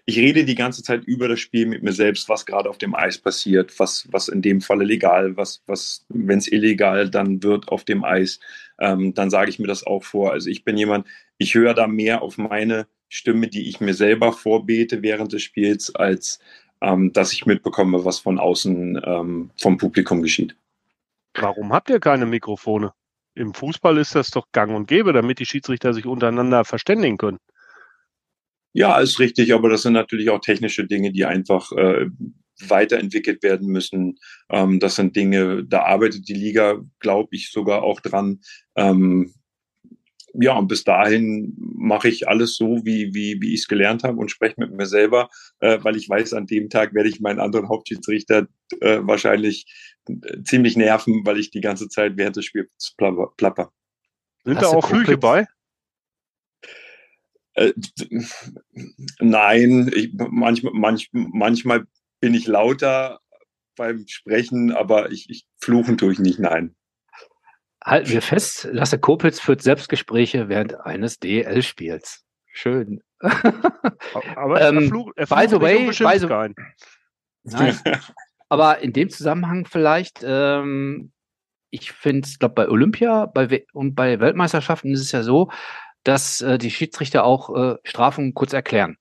ich 0.06 0.18
rede 0.18 0.46
die 0.46 0.56
ganze 0.56 0.84
Zeit 0.84 1.04
über 1.04 1.28
das 1.28 1.42
Spiel 1.42 1.66
mit 1.66 1.84
mir 1.84 1.92
selbst, 1.92 2.30
was 2.30 2.46
gerade 2.46 2.70
auf 2.70 2.78
dem 2.78 2.96
Eis 2.96 3.18
passiert, 3.18 3.78
was, 3.78 4.08
was 4.10 4.30
in 4.30 4.42
dem 4.42 4.62
Falle 4.62 4.86
legal, 4.86 5.36
was, 5.36 5.62
was, 5.68 6.06
wenn 6.08 6.38
es 6.40 6.50
illegal 6.50 7.10
dann 7.10 7.44
wird 7.44 7.68
auf 7.68 7.84
dem 7.84 8.06
Eis, 8.06 8.40
ähm, 8.80 9.14
dann 9.14 9.30
sage 9.30 9.50
ich 9.50 9.60
mir 9.60 9.68
das 9.68 9.86
auch 9.86 10.06
vor. 10.06 10.32
Also 10.32 10.50
ich 10.50 10.64
bin 10.64 10.78
jemand, 10.78 11.06
ich 11.38 11.56
höre 11.56 11.74
da 11.74 11.88
mehr 11.88 12.22
auf 12.22 12.38
meine 12.38 12.88
Stimme, 13.10 13.50
die 13.50 13.68
ich 13.68 13.82
mir 13.82 13.94
selber 13.94 14.32
vorbete 14.32 15.04
während 15.04 15.34
des 15.34 15.44
Spiels, 15.44 15.94
als 15.94 16.40
ähm, 16.80 17.12
dass 17.12 17.34
ich 17.34 17.46
mitbekomme, 17.46 18.06
was 18.06 18.20
von 18.20 18.40
außen 18.40 19.02
ähm, 19.06 19.52
vom 19.60 19.78
Publikum 19.78 20.22
geschieht. 20.22 20.56
Warum 21.34 21.74
habt 21.74 21.90
ihr 21.90 22.00
keine 22.00 22.26
Mikrofone? 22.26 22.94
Im 23.36 23.54
Fußball 23.54 23.98
ist 23.98 24.16
das 24.16 24.30
doch 24.30 24.48
gang 24.52 24.76
und 24.76 24.88
gäbe, 24.88 25.14
damit 25.14 25.40
die 25.40 25.46
Schiedsrichter 25.46 25.94
sich 25.94 26.06
untereinander 26.06 26.66
verständigen 26.66 27.18
können. 27.18 27.40
Ja, 28.74 29.00
ist 29.00 29.20
richtig, 29.20 29.54
aber 29.54 29.70
das 29.70 29.84
sind 29.84 29.94
natürlich 29.94 30.30
auch 30.30 30.40
technische 30.40 30.86
Dinge, 30.86 31.12
die 31.12 31.26
einfach 31.26 31.72
äh, 31.74 32.08
weiterentwickelt 32.68 33.44
werden 33.44 33.68
müssen. 33.68 34.18
Ähm, 34.50 34.80
das 34.80 34.96
sind 34.96 35.16
Dinge, 35.16 35.64
da 35.64 35.84
arbeitet 35.84 36.28
die 36.28 36.34
Liga, 36.34 36.82
glaube 37.00 37.30
ich, 37.36 37.52
sogar 37.52 37.84
auch 37.84 38.00
dran. 38.00 38.42
Ähm, 38.76 39.34
ja, 40.34 40.58
und 40.58 40.68
bis 40.68 40.84
dahin 40.84 41.56
mache 41.58 42.10
ich 42.10 42.28
alles 42.28 42.56
so, 42.56 42.82
wie, 42.84 43.14
wie, 43.14 43.40
wie 43.40 43.54
ich 43.54 43.62
es 43.62 43.68
gelernt 43.68 44.04
habe 44.04 44.18
und 44.18 44.32
spreche 44.32 44.56
mit 44.58 44.72
mir 44.72 44.88
selber, 44.88 45.30
äh, 45.60 45.78
weil 45.84 45.96
ich 45.96 46.10
weiß, 46.10 46.34
an 46.34 46.48
dem 46.48 46.70
Tag 46.70 46.96
werde 46.96 47.10
ich 47.10 47.20
meinen 47.20 47.40
anderen 47.40 47.70
Hauptschiedsrichter 47.70 48.48
äh, 48.82 49.00
wahrscheinlich 49.02 49.66
ziemlich 50.44 50.78
nerven, 50.78 51.26
weil 51.26 51.40
ich 51.40 51.52
die 51.52 51.62
ganze 51.62 51.90
Zeit 51.90 52.18
während 52.18 52.36
des 52.36 52.46
Spiels 52.46 52.96
plapper. 52.98 53.72
Sind 54.44 54.58
Hast 54.58 54.64
da 54.64 54.78
auch 54.78 54.88
Flüche 54.88 55.18
bei? 55.18 55.48
Äh, 57.56 57.74
nein, 59.20 59.92
ich, 59.94 60.14
manchmal, 60.14 60.74
manch, 60.74 61.10
manchmal 61.12 61.86
bin 62.20 62.34
ich 62.34 62.48
lauter 62.48 63.20
beim 63.76 64.06
Sprechen, 64.08 64.72
aber 64.72 65.12
ich, 65.12 65.30
ich 65.30 65.46
fluchen 65.60 65.98
tue 65.98 66.14
ich 66.14 66.20
nicht, 66.20 66.40
nein. 66.40 66.76
Halten 67.84 68.10
wir 68.10 68.22
fest, 68.22 68.68
Lasse 68.72 68.98
Kopitz 68.98 69.40
führt 69.40 69.62
Selbstgespräche 69.62 70.48
während 70.48 70.80
eines 70.82 71.20
DL-Spiels. 71.20 72.24
Schön. 72.54 73.02
Aber 73.20 74.62
ähm, 74.68 74.78
er 74.78 74.88
flucht, 74.88 75.18
er 75.18 75.28
by 75.28 75.48
the 75.48 75.60
way, 75.60 75.88
by 75.88 76.20
the, 76.20 76.54
Nein. 77.44 77.80
Aber 78.54 78.84
in 78.84 78.94
dem 78.94 79.10
Zusammenhang 79.10 79.66
vielleicht, 79.66 80.24
ähm, 80.24 81.12
ich 81.72 81.92
finde 81.92 82.28
es, 82.28 82.38
glaube 82.38 82.54
bei 82.54 82.70
Olympia 82.70 83.26
bei 83.26 83.66
und 83.74 83.96
bei 83.96 84.20
Weltmeisterschaften 84.20 84.94
ist 84.94 85.02
es 85.02 85.12
ja 85.12 85.24
so, 85.24 85.50
dass 86.04 86.42
äh, 86.42 86.60
die 86.60 86.70
Schiedsrichter 86.70 87.24
auch 87.24 87.50
äh, 87.56 87.78
Strafen 87.84 88.36
kurz 88.36 88.54
erklären. 88.54 88.98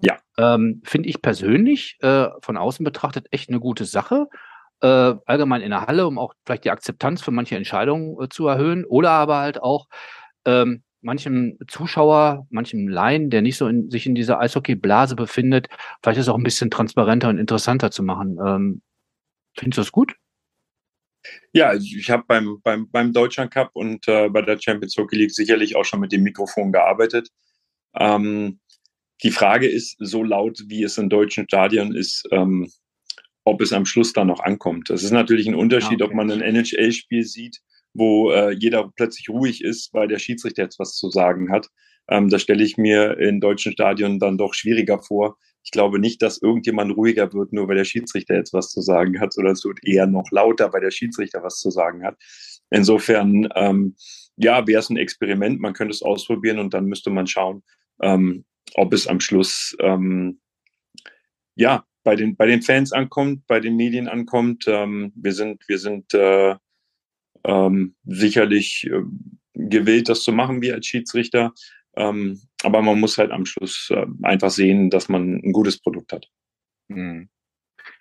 Ja. 0.00 0.16
Ähm, 0.38 0.80
finde 0.82 1.10
ich 1.10 1.20
persönlich 1.20 1.98
äh, 2.00 2.28
von 2.40 2.56
außen 2.56 2.84
betrachtet 2.84 3.26
echt 3.32 3.50
eine 3.50 3.60
gute 3.60 3.84
Sache 3.84 4.28
äh, 4.80 5.14
allgemein 5.26 5.60
in 5.60 5.72
der 5.72 5.86
Halle, 5.86 6.06
um 6.06 6.18
auch 6.18 6.32
vielleicht 6.46 6.64
die 6.64 6.70
Akzeptanz 6.70 7.20
für 7.20 7.32
manche 7.32 7.54
Entscheidungen 7.54 8.16
äh, 8.18 8.30
zu 8.30 8.46
erhöhen 8.46 8.86
oder 8.86 9.10
aber 9.10 9.40
halt 9.40 9.62
auch 9.62 9.88
ähm, 10.46 10.84
manchem 11.06 11.56
Zuschauer, 11.68 12.46
manchem 12.50 12.88
Laien, 12.88 13.30
der 13.30 13.40
nicht 13.40 13.56
so 13.56 13.68
in, 13.68 13.90
sich 13.90 14.06
in 14.06 14.14
dieser 14.14 14.40
Eishockey-Blase 14.40 15.14
befindet, 15.14 15.68
vielleicht 16.02 16.18
ist 16.18 16.28
auch 16.28 16.36
ein 16.36 16.42
bisschen 16.42 16.70
transparenter 16.70 17.28
und 17.28 17.38
interessanter 17.38 17.90
zu 17.90 18.02
machen. 18.02 18.38
Ähm, 18.44 18.82
findest 19.56 19.78
du 19.78 19.82
das 19.82 19.92
gut? 19.92 20.14
Ja, 21.52 21.74
ich 21.74 22.10
habe 22.10 22.24
beim, 22.26 22.60
beim, 22.62 22.90
beim 22.90 23.12
Deutschland 23.12 23.52
Cup 23.52 23.70
und 23.74 24.06
äh, 24.08 24.28
bei 24.28 24.42
der 24.42 24.60
Champions 24.60 24.96
Hockey 24.96 25.16
League 25.16 25.32
sicherlich 25.32 25.76
auch 25.76 25.84
schon 25.84 26.00
mit 26.00 26.12
dem 26.12 26.22
Mikrofon 26.22 26.72
gearbeitet. 26.72 27.30
Ähm, 27.94 28.58
die 29.22 29.30
Frage 29.30 29.68
ist, 29.68 29.96
so 29.98 30.22
laut 30.22 30.58
wie 30.66 30.82
es 30.82 30.98
in 30.98 31.08
deutschen 31.08 31.44
Stadien 31.44 31.94
ist, 31.94 32.28
ähm, 32.32 32.70
ob 33.44 33.60
es 33.60 33.72
am 33.72 33.86
Schluss 33.86 34.12
dann 34.12 34.26
noch 34.26 34.40
ankommt. 34.40 34.90
Das 34.90 35.04
ist 35.04 35.12
natürlich 35.12 35.46
ein 35.46 35.54
Unterschied, 35.54 36.02
okay. 36.02 36.04
ob 36.04 36.14
man 36.14 36.30
ein 36.30 36.42
NHL-Spiel 36.42 37.22
sieht, 37.22 37.60
wo 37.96 38.30
äh, 38.30 38.52
jeder 38.52 38.90
plötzlich 38.96 39.28
ruhig 39.28 39.62
ist, 39.62 39.92
weil 39.92 40.08
der 40.08 40.18
Schiedsrichter 40.18 40.62
jetzt 40.62 40.78
was 40.78 40.94
zu 40.94 41.10
sagen 41.10 41.50
hat. 41.50 41.68
Ähm, 42.08 42.28
das 42.28 42.42
stelle 42.42 42.64
ich 42.64 42.76
mir 42.76 43.18
in 43.18 43.40
deutschen 43.40 43.72
Stadien 43.72 44.18
dann 44.18 44.38
doch 44.38 44.54
schwieriger 44.54 45.00
vor. 45.00 45.36
Ich 45.64 45.72
glaube 45.72 45.98
nicht, 45.98 46.22
dass 46.22 46.40
irgendjemand 46.40 46.96
ruhiger 46.96 47.32
wird, 47.32 47.52
nur 47.52 47.66
weil 47.68 47.76
der 47.76 47.84
Schiedsrichter 47.84 48.36
jetzt 48.36 48.52
was 48.52 48.70
zu 48.70 48.80
sagen 48.80 49.20
hat, 49.20 49.32
sondern 49.32 49.54
es 49.54 49.64
wird 49.64 49.78
eher 49.84 50.06
noch 50.06 50.30
lauter, 50.30 50.72
weil 50.72 50.80
der 50.80 50.92
Schiedsrichter 50.92 51.42
was 51.42 51.58
zu 51.58 51.70
sagen 51.70 52.04
hat. 52.04 52.16
Insofern, 52.70 53.48
ähm, 53.56 53.96
ja, 54.36 54.66
wäre 54.66 54.80
es 54.80 54.90
ein 54.90 54.96
Experiment. 54.96 55.60
Man 55.60 55.72
könnte 55.72 55.92
es 55.92 56.02
ausprobieren 56.02 56.58
und 56.58 56.74
dann 56.74 56.86
müsste 56.86 57.10
man 57.10 57.26
schauen, 57.26 57.62
ähm, 58.00 58.44
ob 58.74 58.92
es 58.92 59.08
am 59.08 59.20
Schluss 59.20 59.76
ähm, 59.80 60.40
ja 61.56 61.84
bei 62.04 62.14
den, 62.14 62.36
bei 62.36 62.46
den 62.46 62.62
Fans 62.62 62.92
ankommt, 62.92 63.46
bei 63.48 63.58
den 63.58 63.74
Medien 63.74 64.06
ankommt. 64.06 64.64
Ähm, 64.68 65.12
wir 65.16 65.32
sind, 65.32 65.64
wir 65.66 65.78
sind 65.78 66.14
äh, 66.14 66.54
ähm, 67.46 67.94
sicherlich 68.04 68.86
äh, 68.90 69.02
gewillt, 69.54 70.08
das 70.08 70.22
zu 70.22 70.32
machen, 70.32 70.60
wie 70.60 70.72
als 70.72 70.86
Schiedsrichter. 70.86 71.52
Ähm, 71.96 72.40
aber 72.62 72.82
man 72.82 73.00
muss 73.00 73.16
halt 73.16 73.30
am 73.30 73.46
Schluss 73.46 73.88
äh, 73.90 74.06
einfach 74.22 74.50
sehen, 74.50 74.90
dass 74.90 75.08
man 75.08 75.36
ein 75.36 75.52
gutes 75.52 75.78
Produkt 75.78 76.12
hat. 76.12 76.28
Hm. 76.90 77.28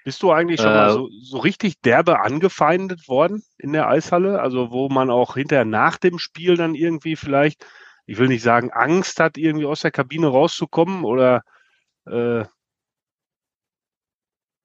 Bist 0.03 0.21
du 0.21 0.31
eigentlich 0.31 0.59
schon 0.59 0.71
äh, 0.71 0.75
mal 0.75 0.91
so, 0.91 1.09
so 1.21 1.37
richtig 1.37 1.79
derbe 1.81 2.19
angefeindet 2.19 3.07
worden 3.07 3.43
in 3.57 3.71
der 3.71 3.87
Eishalle? 3.87 4.41
Also 4.41 4.71
wo 4.71 4.89
man 4.89 5.09
auch 5.09 5.35
hinterher 5.35 5.65
nach 5.65 5.97
dem 5.97 6.19
Spiel 6.19 6.57
dann 6.57 6.75
irgendwie 6.75 7.15
vielleicht, 7.15 7.65
ich 8.05 8.17
will 8.17 8.27
nicht 8.27 8.43
sagen, 8.43 8.71
Angst 8.71 9.19
hat, 9.19 9.37
irgendwie 9.37 9.65
aus 9.65 9.81
der 9.81 9.91
Kabine 9.91 10.27
rauszukommen 10.27 11.05
oder 11.05 11.43
Äh, 12.07 12.45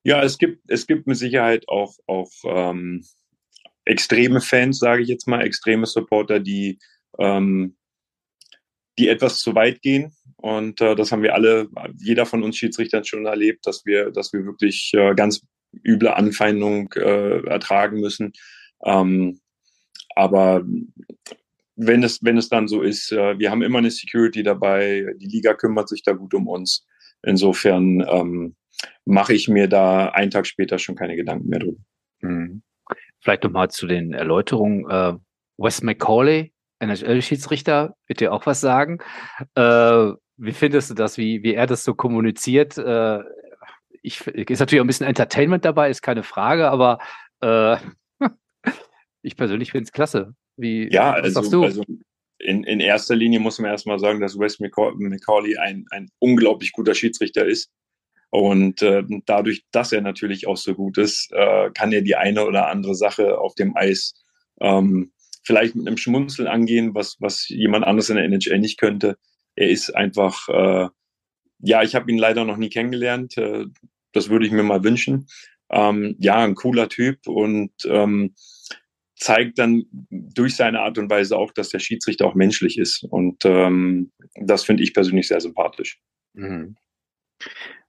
ja, 0.04 0.22
es 0.22 0.38
gibt, 0.38 0.70
es 0.70 0.86
gibt 0.86 1.06
mit 1.06 1.16
Sicherheit 1.16 1.68
auch, 1.68 1.94
auch 2.06 2.30
ähm, 2.44 3.04
extreme 3.84 4.40
Fans, 4.40 4.78
sage 4.78 5.02
ich 5.02 5.08
jetzt 5.08 5.26
mal, 5.26 5.42
extreme 5.42 5.86
Supporter, 5.86 6.40
die, 6.40 6.78
ähm, 7.18 7.76
die 8.98 9.08
etwas 9.08 9.40
zu 9.40 9.54
weit 9.54 9.82
gehen. 9.82 10.14
Und 10.36 10.80
äh, 10.80 10.94
das 10.94 11.12
haben 11.12 11.22
wir 11.22 11.34
alle, 11.34 11.68
jeder 11.98 12.26
von 12.26 12.42
uns 12.42 12.56
Schiedsrichtern 12.56 13.04
schon 13.04 13.26
erlebt, 13.26 13.66
dass 13.66 13.84
wir, 13.84 14.10
dass 14.10 14.32
wir 14.32 14.44
wirklich 14.44 14.92
äh, 14.94 15.14
ganz 15.14 15.42
üble 15.84 16.08
Anfeindung 16.08 16.92
äh, 16.96 17.46
ertragen 17.46 18.00
müssen. 18.00 18.32
Ähm, 18.84 19.40
aber 20.16 20.64
wenn 21.76 22.02
es, 22.02 22.22
wenn 22.22 22.36
es 22.36 22.48
dann 22.48 22.68
so 22.68 22.82
ist, 22.82 23.12
äh, 23.12 23.38
wir 23.38 23.50
haben 23.50 23.62
immer 23.62 23.78
eine 23.78 23.90
Security 23.90 24.42
dabei, 24.42 25.06
die 25.18 25.26
Liga 25.26 25.54
kümmert 25.54 25.88
sich 25.88 26.02
da 26.02 26.12
gut 26.12 26.34
um 26.34 26.48
uns. 26.48 26.86
Insofern 27.22 28.04
ähm, 28.08 28.56
mache 29.04 29.34
ich 29.34 29.48
mir 29.48 29.68
da 29.68 30.08
einen 30.08 30.30
Tag 30.30 30.46
später 30.46 30.78
schon 30.78 30.96
keine 30.96 31.16
Gedanken 31.16 31.48
mehr 31.48 31.60
drüber. 31.60 31.80
Mhm. 32.20 32.62
Vielleicht 33.20 33.44
nochmal 33.44 33.70
zu 33.70 33.86
den 33.86 34.12
Erläuterungen. 34.12 34.88
Äh, 34.88 35.14
Wes 35.58 35.82
McCauley, 35.82 36.52
NHL-Schiedsrichter, 36.78 37.94
wird 38.06 38.20
dir 38.20 38.32
auch 38.32 38.46
was 38.46 38.60
sagen. 38.60 38.98
Äh, 39.54 40.12
wie 40.36 40.52
findest 40.52 40.90
du 40.90 40.94
das, 40.94 41.18
wie, 41.18 41.42
wie 41.42 41.54
er 41.54 41.66
das 41.66 41.84
so 41.84 41.94
kommuniziert? 41.94 42.78
Äh, 42.78 43.20
ich, 44.02 44.26
ist 44.26 44.60
natürlich 44.60 44.80
auch 44.80 44.84
ein 44.84 44.86
bisschen 44.86 45.06
Entertainment 45.06 45.64
dabei, 45.64 45.90
ist 45.90 46.00
keine 46.00 46.22
Frage, 46.22 46.70
aber 46.70 46.98
äh, 47.42 47.76
ich 49.22 49.36
persönlich 49.36 49.72
finde 49.72 49.84
es 49.84 49.92
klasse. 49.92 50.34
Wie, 50.56 50.90
ja, 50.90 51.12
also, 51.12 51.62
also 51.62 51.84
in, 52.38 52.64
in 52.64 52.80
erster 52.80 53.14
Linie 53.14 53.40
muss 53.40 53.58
man 53.58 53.70
erstmal 53.70 53.98
sagen, 53.98 54.20
dass 54.20 54.38
Wes 54.38 54.60
McCauley 54.60 55.58
ein, 55.58 55.84
ein 55.90 56.08
unglaublich 56.18 56.72
guter 56.72 56.94
Schiedsrichter 56.94 57.46
ist. 57.46 57.70
Und 58.30 58.80
äh, 58.82 59.02
dadurch, 59.26 59.64
dass 59.72 59.92
er 59.92 60.00
natürlich 60.00 60.46
auch 60.46 60.56
so 60.56 60.74
gut 60.74 60.98
ist, 60.98 61.32
äh, 61.32 61.70
kann 61.74 61.92
er 61.92 62.02
die 62.02 62.14
eine 62.14 62.46
oder 62.46 62.68
andere 62.68 62.94
Sache 62.94 63.38
auf 63.38 63.54
dem 63.56 63.76
Eis 63.76 64.14
ähm, 64.60 65.12
vielleicht 65.42 65.74
mit 65.74 65.86
einem 65.86 65.96
Schmunzeln 65.96 66.46
angehen, 66.46 66.94
was, 66.94 67.16
was 67.18 67.48
jemand 67.48 67.84
anderes 67.84 68.08
in 68.08 68.16
der 68.16 68.24
NHL 68.24 68.58
nicht 68.60 68.78
könnte. 68.78 69.18
Er 69.56 69.68
ist 69.68 69.90
einfach, 69.90 70.48
äh, 70.48 70.88
ja, 71.58 71.82
ich 71.82 71.94
habe 71.94 72.10
ihn 72.10 72.18
leider 72.18 72.44
noch 72.44 72.56
nie 72.56 72.70
kennengelernt. 72.70 73.36
Äh, 73.36 73.66
das 74.12 74.28
würde 74.28 74.46
ich 74.46 74.52
mir 74.52 74.62
mal 74.62 74.84
wünschen. 74.84 75.26
Ähm, 75.70 76.16
ja, 76.20 76.36
ein 76.36 76.54
cooler 76.54 76.88
Typ 76.88 77.26
und 77.26 77.72
ähm, 77.84 78.34
zeigt 79.16 79.58
dann 79.58 79.84
durch 80.10 80.56
seine 80.56 80.80
Art 80.80 80.98
und 80.98 81.10
Weise 81.10 81.36
auch, 81.36 81.52
dass 81.52 81.68
der 81.68 81.78
Schiedsrichter 81.78 82.26
auch 82.26 82.34
menschlich 82.34 82.78
ist. 82.78 83.04
Und 83.04 83.44
ähm, 83.44 84.12
das 84.34 84.64
finde 84.64 84.82
ich 84.82 84.94
persönlich 84.94 85.28
sehr 85.28 85.40
sympathisch. 85.40 86.00
Mhm. 86.32 86.76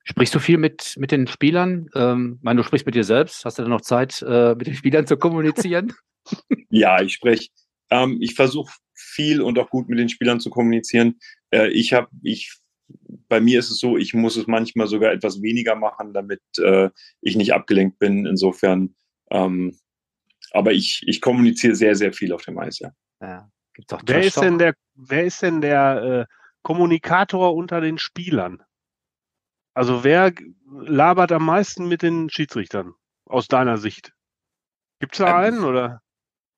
Sprichst 0.03 0.33
du 0.33 0.39
viel 0.39 0.57
mit, 0.57 0.95
mit 0.97 1.11
den 1.11 1.27
Spielern? 1.27 1.89
Ähm, 1.95 2.35
ich 2.37 2.43
meine, 2.43 2.57
du 2.61 2.63
sprichst 2.63 2.85
mit 2.85 2.95
dir 2.95 3.03
selbst. 3.03 3.45
Hast 3.45 3.59
du 3.59 3.61
dann 3.61 3.71
noch 3.71 3.81
Zeit, 3.81 4.23
äh, 4.27 4.55
mit 4.55 4.67
den 4.67 4.73
Spielern 4.73 5.05
zu 5.05 5.17
kommunizieren? 5.17 5.93
ja, 6.69 7.01
ich 7.01 7.13
spreche. 7.13 7.49
Ähm, 7.91 8.17
ich 8.19 8.35
versuche 8.35 8.73
viel 8.95 9.41
und 9.41 9.59
auch 9.59 9.69
gut 9.69 9.89
mit 9.89 9.99
den 9.99 10.09
Spielern 10.09 10.39
zu 10.39 10.49
kommunizieren. 10.49 11.19
Äh, 11.51 11.69
ich 11.69 11.93
habe, 11.93 12.07
ich, 12.23 12.57
bei 13.27 13.39
mir 13.39 13.59
ist 13.59 13.69
es 13.69 13.79
so, 13.79 13.97
ich 13.97 14.13
muss 14.13 14.37
es 14.37 14.47
manchmal 14.47 14.87
sogar 14.87 15.11
etwas 15.11 15.41
weniger 15.41 15.75
machen, 15.75 16.13
damit 16.13 16.41
äh, 16.57 16.89
ich 17.21 17.35
nicht 17.35 17.53
abgelenkt 17.53 17.99
bin. 17.99 18.25
Insofern, 18.25 18.95
ähm, 19.29 19.77
aber 20.51 20.73
ich, 20.73 21.03
ich 21.05 21.21
kommuniziere 21.21 21.75
sehr, 21.75 21.95
sehr 21.95 22.13
viel 22.13 22.33
auf 22.33 22.43
dem 22.43 22.57
Eis, 22.57 22.79
ja. 22.79 22.91
ja. 23.21 23.49
Gibt's 23.73 23.93
auch 23.93 24.01
wer, 24.05 24.21
ist 24.21 24.41
denn 24.41 24.57
der, 24.57 24.73
wer 24.95 25.25
ist 25.25 25.41
denn 25.41 25.61
der 25.61 26.27
äh, 26.29 26.33
Kommunikator 26.63 27.55
unter 27.55 27.81
den 27.81 27.97
Spielern? 27.97 28.61
Also 29.73 30.03
wer 30.03 30.33
labert 30.65 31.31
am 31.31 31.45
meisten 31.45 31.87
mit 31.87 32.01
den 32.01 32.29
Schiedsrichtern 32.29 32.93
aus 33.25 33.47
deiner 33.47 33.77
Sicht? 33.77 34.13
Gibt 34.99 35.13
es 35.13 35.19
da 35.19 35.45
ähm, 35.45 35.53
einen 35.55 35.63
oder? 35.63 36.01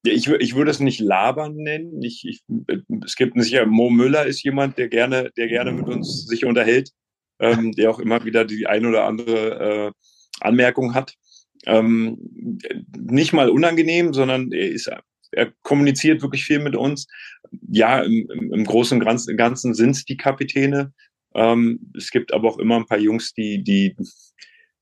Ja, 0.05 0.13
ich, 0.13 0.27
ich 0.27 0.55
würde 0.55 0.71
es 0.71 0.79
nicht 0.79 0.99
labern 0.99 1.55
nennen. 1.55 2.01
Ich, 2.01 2.25
ich, 2.27 2.43
es 3.05 3.15
gibt 3.15 3.41
sicher, 3.41 3.65
Mo 3.65 3.89
Müller 3.89 4.25
ist 4.25 4.43
jemand, 4.43 4.77
der 4.77 4.89
gerne, 4.89 5.31
der 5.37 5.47
gerne 5.47 5.71
mit 5.71 5.87
uns 5.87 6.25
sich 6.27 6.45
unterhält, 6.45 6.91
ähm, 7.39 7.71
der 7.73 7.89
auch 7.89 7.99
immer 7.99 8.25
wieder 8.25 8.45
die 8.45 8.67
ein 8.67 8.85
oder 8.85 9.05
andere 9.05 9.87
äh, 9.87 9.91
Anmerkung 10.41 10.93
hat. 10.93 11.15
Ähm, 11.65 12.17
nicht 12.97 13.31
mal 13.31 13.49
unangenehm, 13.49 14.13
sondern 14.13 14.51
er 14.51 14.69
ist 14.69 14.91
er 15.35 15.51
kommuniziert 15.63 16.21
wirklich 16.21 16.45
viel 16.45 16.59
mit 16.59 16.75
uns. 16.75 17.07
Ja, 17.67 18.01
im, 18.01 18.51
im 18.53 18.63
Großen 18.65 19.01
und 19.01 19.37
Ganzen 19.37 19.73
sind 19.73 19.91
es 19.91 20.05
die 20.05 20.17
Kapitäne, 20.17 20.93
ähm, 21.35 21.91
es 21.97 22.11
gibt 22.11 22.33
aber 22.33 22.49
auch 22.49 22.59
immer 22.59 22.77
ein 22.77 22.85
paar 22.85 22.99
Jungs, 22.99 23.33
die, 23.33 23.63
die, 23.63 23.95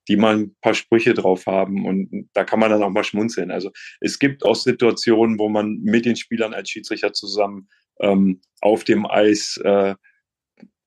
die 0.07 0.17
mal 0.17 0.37
ein 0.37 0.55
paar 0.61 0.73
Sprüche 0.73 1.13
drauf 1.13 1.45
haben 1.45 1.85
und 1.85 2.29
da 2.33 2.43
kann 2.43 2.59
man 2.59 2.71
dann 2.71 2.83
auch 2.83 2.89
mal 2.89 3.03
schmunzeln. 3.03 3.51
Also 3.51 3.71
es 3.99 4.19
gibt 4.19 4.43
auch 4.43 4.55
Situationen, 4.55 5.39
wo 5.39 5.49
man 5.49 5.79
mit 5.81 6.05
den 6.05 6.15
Spielern 6.15 6.53
als 6.53 6.69
Schiedsrichter 6.69 7.13
zusammen 7.13 7.69
ähm, 7.99 8.41
auf 8.61 8.83
dem 8.83 9.05
Eis 9.05 9.57
äh, 9.63 9.95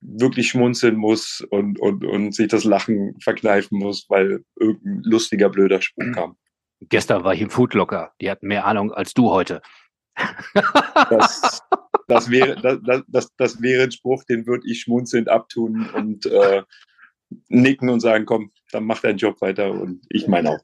wirklich 0.00 0.48
schmunzeln 0.48 0.96
muss 0.96 1.40
und, 1.50 1.80
und, 1.80 2.04
und 2.04 2.34
sich 2.34 2.48
das 2.48 2.64
Lachen 2.64 3.18
verkneifen 3.20 3.78
muss, 3.78 4.06
weil 4.08 4.44
irgendein 4.56 5.02
lustiger, 5.02 5.48
blöder 5.48 5.80
Spruch 5.80 6.12
kam. 6.12 6.36
Gestern 6.80 7.24
war 7.24 7.34
ich 7.34 7.40
im 7.40 7.50
Foodlocker. 7.50 8.12
Die 8.20 8.30
hatten 8.30 8.48
mehr 8.48 8.66
Ahnung 8.66 8.92
als 8.92 9.14
du 9.14 9.30
heute. 9.30 9.62
Das, 11.10 11.62
das 12.08 12.30
wäre, 12.30 12.60
das, 12.82 13.02
das, 13.08 13.34
das 13.36 13.62
wäre 13.62 13.84
ein 13.84 13.92
Spruch, 13.92 14.24
den 14.24 14.46
würde 14.46 14.64
ich 14.66 14.80
schmunzelnd 14.80 15.28
abtun 15.28 15.88
und 15.94 16.26
äh, 16.26 16.62
nicken 17.48 17.88
und 17.88 18.00
sagen, 18.00 18.26
komm, 18.26 18.50
dann 18.72 18.84
mach 18.84 19.00
deinen 19.00 19.18
Job 19.18 19.40
weiter 19.40 19.70
und 19.72 20.04
ich 20.10 20.28
meine 20.28 20.50
auch. 20.50 20.58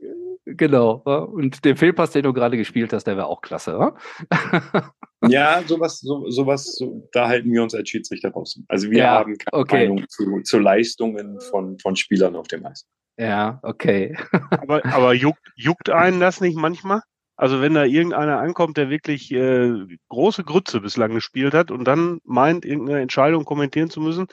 Genau. 0.46 1.03
Und 1.05 1.64
den 1.64 1.76
Fehlpass, 1.76 2.12
den 2.12 2.24
du 2.24 2.33
gerade 2.33 2.57
gespielt 2.57 2.92
hast, 2.92 3.05
der 3.05 3.16
wäre 3.16 3.26
auch 3.26 3.40
klasse. 3.40 3.76
Oder? 3.76 3.94
ja, 5.29 5.62
sowas, 5.66 6.00
so, 6.00 6.29
sowas, 6.31 6.74
so, 6.76 7.09
da 7.12 7.29
halten 7.29 7.53
wir 7.53 7.62
uns 7.62 7.74
als 7.74 7.88
Schiedsrichter 7.88 8.31
raus. 8.31 8.59
Also 8.68 8.90
wir 8.90 8.98
ja, 8.98 9.11
haben 9.18 9.37
keine 9.37 9.62
okay. 9.62 9.88
Meinung 9.88 10.09
zu, 10.09 10.40
zu 10.42 10.59
Leistungen 10.59 11.40
von, 11.40 11.79
von 11.79 11.94
Spielern 11.96 12.37
auf 12.37 12.48
dem 12.48 12.64
Eis. 12.66 12.87
Ja, 13.18 13.61
okay. 13.62 14.16
aber 14.50 14.85
aber 14.87 15.12
juckt, 15.12 15.46
juckt 15.55 15.90
einen 15.90 16.20
das 16.20 16.40
nicht 16.40 16.57
manchmal? 16.57 17.03
Also 17.40 17.62
wenn 17.62 17.72
da 17.72 17.87
irgendeiner 17.87 18.38
ankommt, 18.38 18.76
der 18.76 18.90
wirklich 18.90 19.33
äh, 19.33 19.72
große 20.11 20.44
Grütze 20.44 20.83
bislang 20.83 21.14
gespielt 21.14 21.55
hat 21.55 21.70
und 21.70 21.87
dann 21.87 22.20
meint, 22.22 22.66
irgendeine 22.66 23.00
Entscheidung 23.00 23.46
kommentieren 23.46 23.88
zu 23.88 24.03
müssen, 24.03 24.26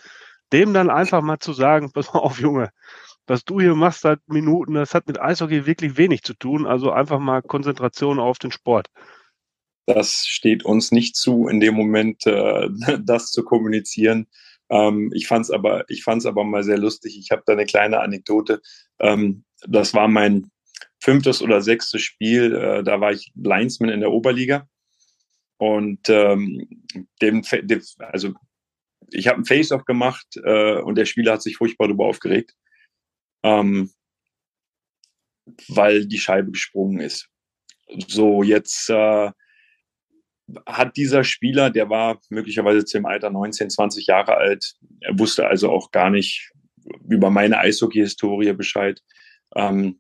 dem 0.52 0.74
dann 0.74 0.90
einfach 0.90 1.22
mal 1.22 1.40
zu 1.40 1.54
sagen, 1.54 1.90
pass 1.94 2.14
mal 2.14 2.20
auf, 2.20 2.42
Junge, 2.42 2.70
was 3.26 3.46
du 3.46 3.62
hier 3.62 3.76
machst 3.76 4.02
seit 4.02 4.20
Minuten, 4.28 4.74
das 4.74 4.94
hat 4.94 5.08
mit 5.08 5.22
Eishockey 5.22 5.66
wirklich 5.66 5.96
wenig 5.96 6.24
zu 6.24 6.34
tun. 6.34 6.68
Also 6.68 6.92
einfach 6.92 7.20
mal 7.20 7.42
Konzentration 7.42 8.20
auf 8.20 8.40
den 8.40 8.52
Sport. 8.52 8.90
Das 9.86 10.26
steht 10.28 10.66
uns 10.66 10.92
nicht 10.92 11.16
zu, 11.16 11.48
in 11.48 11.62
dem 11.62 11.76
Moment 11.76 12.28
äh, 12.28 12.68
das 13.00 13.32
zu 13.32 13.46
kommunizieren. 13.46 14.28
Ähm, 14.70 15.14
ich 15.14 15.28
fand 15.28 15.46
es 15.46 15.52
aber, 15.52 15.86
aber 16.06 16.44
mal 16.44 16.64
sehr 16.64 16.78
lustig. 16.78 17.18
Ich 17.18 17.32
habe 17.32 17.44
da 17.46 17.54
eine 17.54 17.66
kleine 17.66 18.02
Anekdote. 18.02 18.62
Ähm, 19.00 19.46
das 19.66 19.94
war 19.94 20.10
mein 20.10 20.52
fünftes 21.00 21.42
oder 21.42 21.62
sechstes 21.62 22.02
Spiel, 22.02 22.56
äh, 22.56 22.84
da 22.84 23.00
war 23.02 23.12
ich 23.12 23.32
Linesman 23.36 23.90
in 23.90 24.00
der 24.00 24.12
Oberliga. 24.12 24.68
Und 25.58 26.08
ähm, 26.10 26.86
dem, 27.22 27.44
also 28.00 28.34
ich 29.12 29.28
habe 29.28 29.42
ein 29.42 29.46
Face-Off 29.46 29.86
gemacht 29.86 30.28
äh, 30.44 30.80
und 30.80 30.96
der 30.96 31.06
Spieler 31.06 31.34
hat 31.34 31.42
sich 31.42 31.58
furchtbar 31.58 31.88
darüber 31.88 32.06
aufgeregt, 32.06 32.54
ähm, 33.44 33.92
weil 35.68 36.06
die 36.06 36.20
Scheibe 36.20 36.52
gesprungen 36.52 37.00
ist. 37.00 37.30
So, 38.08 38.44
jetzt 38.44 38.90
äh, 38.90 39.32
hat 40.66 40.96
dieser 40.98 41.24
Spieler, 41.24 41.70
der 41.70 41.90
war 41.90 42.20
möglicherweise 42.30 42.86
zu 42.86 42.98
dem 42.98 43.06
Alter 43.06 43.30
19, 43.30 43.70
20 43.70 44.08
Jahre 44.08 44.36
alt, 44.36 44.76
er 45.02 45.18
wusste 45.18 45.48
also 45.48 45.72
auch 45.72 45.92
gar 45.92 46.10
nicht 46.10 46.52
über 47.10 47.30
meine 47.30 47.58
Eishockey-Historie 47.60 48.54
Bescheid. 48.54 49.02
Ähm, 49.56 50.00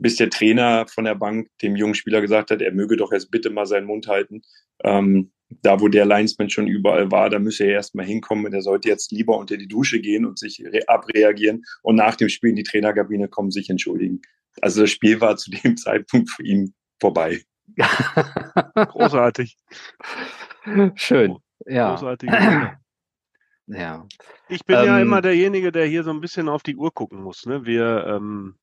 bis 0.00 0.16
der 0.16 0.30
Trainer 0.30 0.86
von 0.88 1.04
der 1.04 1.14
Bank 1.14 1.48
dem 1.62 1.76
jungen 1.76 1.94
Spieler 1.94 2.20
gesagt 2.20 2.50
hat, 2.50 2.62
er 2.62 2.72
möge 2.72 2.96
doch 2.96 3.12
jetzt 3.12 3.30
bitte 3.30 3.50
mal 3.50 3.66
seinen 3.66 3.86
Mund 3.86 4.08
halten. 4.08 4.42
Ähm, 4.82 5.32
da, 5.62 5.80
wo 5.80 5.88
der 5.88 6.06
Linesman 6.06 6.48
schon 6.48 6.68
überall 6.68 7.10
war, 7.10 7.28
da 7.28 7.38
müsse 7.38 7.64
er 7.64 7.72
erst 7.72 7.94
mal 7.94 8.06
hinkommen 8.06 8.46
und 8.46 8.54
er 8.54 8.62
sollte 8.62 8.88
jetzt 8.88 9.10
lieber 9.10 9.36
unter 9.36 9.56
die 9.56 9.66
Dusche 9.66 10.00
gehen 10.00 10.24
und 10.24 10.38
sich 10.38 10.62
abreagieren 10.88 11.64
und 11.82 11.96
nach 11.96 12.14
dem 12.14 12.28
Spiel 12.28 12.50
in 12.50 12.56
die 12.56 12.62
Trainerkabine 12.62 13.28
kommen, 13.28 13.50
sich 13.50 13.68
entschuldigen. 13.68 14.22
Also 14.60 14.82
das 14.82 14.90
Spiel 14.90 15.20
war 15.20 15.36
zu 15.36 15.50
dem 15.50 15.76
Zeitpunkt 15.76 16.30
für 16.30 16.44
ihn 16.44 16.74
vorbei. 17.00 17.42
Großartig. 18.74 19.56
Schön. 20.94 21.36
Ja. 21.66 21.90
Großartig. 21.90 22.30
Ja. 23.66 24.06
Ich 24.48 24.64
bin 24.64 24.76
ähm, 24.78 24.84
ja 24.86 25.00
immer 25.00 25.20
derjenige, 25.20 25.70
der 25.70 25.86
hier 25.86 26.02
so 26.02 26.10
ein 26.10 26.20
bisschen 26.20 26.48
auf 26.48 26.62
die 26.62 26.76
Uhr 26.76 26.92
gucken 26.92 27.22
muss. 27.22 27.46
Ne? 27.46 27.64
Wir 27.64 28.04
ähm, 28.06 28.56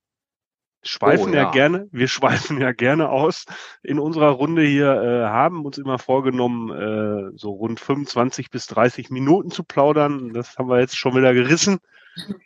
schweifen 0.88 1.32
oh, 1.32 1.36
ja. 1.36 1.43
ja. 1.43 1.52
gerne, 1.52 1.88
wir 1.91 2.08
schweifen 2.08 2.60
ja 2.60 2.71
gerne 2.71 3.10
aus. 3.10 3.45
In 3.84 4.00
unserer 4.00 4.30
Runde 4.30 4.63
hier 4.63 4.93
äh, 5.02 5.26
haben 5.26 5.65
uns 5.65 5.78
immer 5.78 6.00
vorgenommen, 6.00 6.71
äh, 6.71 7.38
so 7.38 7.52
rund 7.52 7.80
25 7.80 8.50
bis 8.50 8.67
30 8.67 9.10
Minuten 9.10 9.52
zu 9.52 9.63
plaudern. 9.63 10.34
Das 10.34 10.58
haben 10.58 10.69
wir 10.69 10.80
jetzt 10.80 10.97
schon 10.97 11.15
wieder 11.15 11.34
gerissen. 11.34 11.80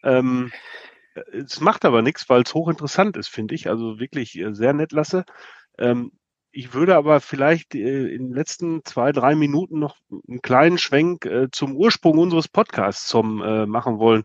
Ähm, 0.04 0.52
es 1.32 1.60
macht 1.60 1.86
aber 1.86 2.02
nichts, 2.02 2.30
weil 2.30 2.44
es 2.44 2.54
hochinteressant 2.54 3.18
ist, 3.18 3.30
finde 3.30 3.56
ich. 3.56 3.70
Also 3.70 4.00
wirklich 4.00 4.38
äh, 4.38 4.54
sehr 4.54 4.74
nett 4.74 4.92
lasse. 4.92 5.26
Ähm, 5.78 6.12
ich 6.52 6.74
würde 6.74 6.96
aber 6.96 7.22
vielleicht 7.22 7.76
äh, 7.76 8.08
in 8.08 8.28
den 8.28 8.34
letzten 8.34 8.84
zwei, 8.84 9.12
drei 9.12 9.36
Minuten 9.36 9.80
noch 9.80 9.96
einen 10.28 10.42
kleinen 10.42 10.78
Schwenk 10.78 11.26
äh, 11.26 11.48
zum 11.52 11.76
Ursprung 11.76 12.18
unseres 12.18 12.48
Podcasts 12.48 13.08
zum, 13.08 13.42
äh, 13.42 13.66
machen 13.66 14.00
wollen. 14.00 14.24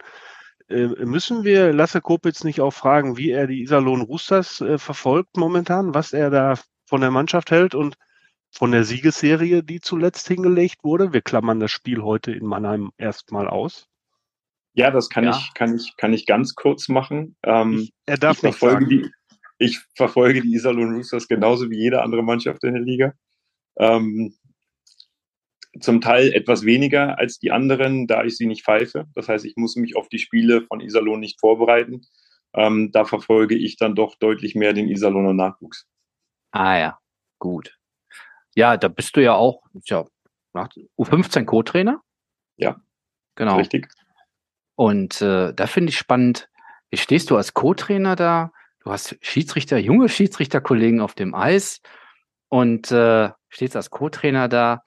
Äh, 0.69 0.87
müssen 1.05 1.45
wir 1.45 1.73
Lasse 1.73 2.01
Kopitz 2.01 2.45
nicht 2.45 2.61
auch 2.61 2.73
fragen, 2.73 3.17
wie 3.17 3.31
er 3.31 3.47
die 3.47 3.63
Iserlohn 3.63 4.03
Roosters 4.03 4.61
äh, 4.61 4.79
verfolgt 4.79 5.37
momentan, 5.37 5.95
was 5.95 6.13
er 6.13 6.31
da 6.31 6.55
von 6.87 7.01
der 7.01 7.11
Mannschaft 7.11 7.51
hält 7.51 7.75
und 7.75 7.97
von 8.51 8.73
der 8.73 8.85
Siegesserie, 8.85 9.63
die 9.63 9.81
zuletzt 9.81 10.27
hingelegt 10.29 10.83
wurde? 10.83 11.13
Wir 11.13 11.23
klammern 11.23 11.61
das 11.61 11.71
Spiel 11.71 12.03
heute 12.03 12.33
in 12.33 12.47
Mannheim 12.47 12.91
erstmal 12.97 13.49
aus. 13.49 13.89
Ja, 14.73 14.91
das 14.91 15.09
kann 15.09 15.25
ja. 15.25 15.31
ich, 15.31 15.55
kann 15.55 15.75
ich, 15.75 15.97
kann 15.97 16.13
ich 16.13 16.27
ganz 16.27 16.55
kurz 16.55 16.89
machen. 16.89 17.37
Ähm, 17.43 17.79
ich, 17.79 17.93
er 18.07 18.19
darf 18.19 18.39
ich 18.39 18.43
nicht 18.43 18.59
verfolge 18.59 18.85
sagen. 18.85 18.91
Die, 18.91 19.11
ich 19.59 19.81
verfolge 19.95 20.43
die 20.43 20.53
Iserlohn 20.53 20.95
Roosters 20.95 21.29
genauso 21.29 21.71
wie 21.71 21.79
jede 21.79 22.03
andere 22.03 22.23
Mannschaft 22.23 22.63
in 22.65 22.75
der 22.75 22.83
Liga. 22.83 23.13
Ähm, 23.79 24.35
zum 25.81 26.01
Teil 26.01 26.33
etwas 26.33 26.65
weniger 26.65 27.19
als 27.19 27.39
die 27.39 27.53
anderen, 27.53 28.07
da 28.07 28.25
ich 28.25 28.37
sie 28.37 28.47
nicht 28.47 28.65
pfeife. 28.65 29.07
Das 29.15 29.29
heißt, 29.29 29.45
ich 29.45 29.57
muss 29.57 29.77
mich 29.77 29.97
auf 29.97 30.09
die 30.09 30.19
Spiele 30.19 30.63
von 30.63 30.81
Iserlohn 30.81 31.21
nicht 31.21 31.41
vorbereiten. 31.41 32.03
Ähm, 32.55 32.91
da 32.93 33.05
verfolge 33.05 33.55
ich 33.55 33.77
dann 33.77 33.95
doch 33.95 34.17
deutlich 34.17 34.55
mehr 34.55 34.73
den 34.73 34.89
Iserlohner 34.89 35.35
Nachwuchs. 35.35 35.87
Ah 36.53 36.79
ja, 36.79 36.99
gut. 37.39 37.79
Ja, 38.55 38.77
da 38.77 38.89
bist 38.89 39.17
du 39.17 39.23
ja 39.23 39.35
auch 39.35 39.63
ja, 39.85 40.05
U15 40.99 41.45
Co-Trainer. 41.45 42.01
Ja, 42.57 42.81
genau. 43.35 43.57
Richtig. 43.57 43.89
Und 44.75 45.21
äh, 45.21 45.53
da 45.53 45.67
finde 45.67 45.91
ich 45.91 45.99
spannend, 45.99 46.49
wie 46.91 46.97
stehst 46.97 47.31
du 47.31 47.37
als 47.37 47.55
Co-Trainer 47.55 48.17
da? 48.17 48.53
Du 48.81 48.91
hast 48.91 49.17
Schiedsrichter, 49.21 49.79
junge 49.79 50.09
Schiedsrichterkollegen 50.09 51.01
auf 51.01 51.15
dem 51.15 51.35
Eis 51.35 51.81
und 52.49 52.91
äh, 52.93 53.31
stehst 53.49 53.77
als 53.77 53.91
Co-Trainer 53.91 54.49
da. 54.49 54.83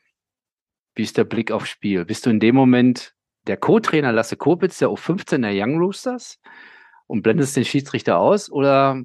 Wie 0.95 1.03
ist 1.03 1.17
der 1.17 1.23
Blick 1.23 1.51
aufs 1.51 1.69
Spiel? 1.69 2.05
Bist 2.05 2.25
du 2.25 2.29
in 2.29 2.39
dem 2.39 2.55
Moment 2.55 3.13
der 3.47 3.57
Co-Trainer 3.57 4.11
Lasse 4.11 4.37
Kopitz, 4.37 4.79
der 4.79 4.89
U15 4.89 5.41
der 5.41 5.51
Young 5.53 5.77
Roosters 5.77 6.39
und 7.07 7.23
blendest 7.23 7.55
den 7.55 7.65
Schiedsrichter 7.65 8.19
aus? 8.19 8.51
Oder 8.51 9.01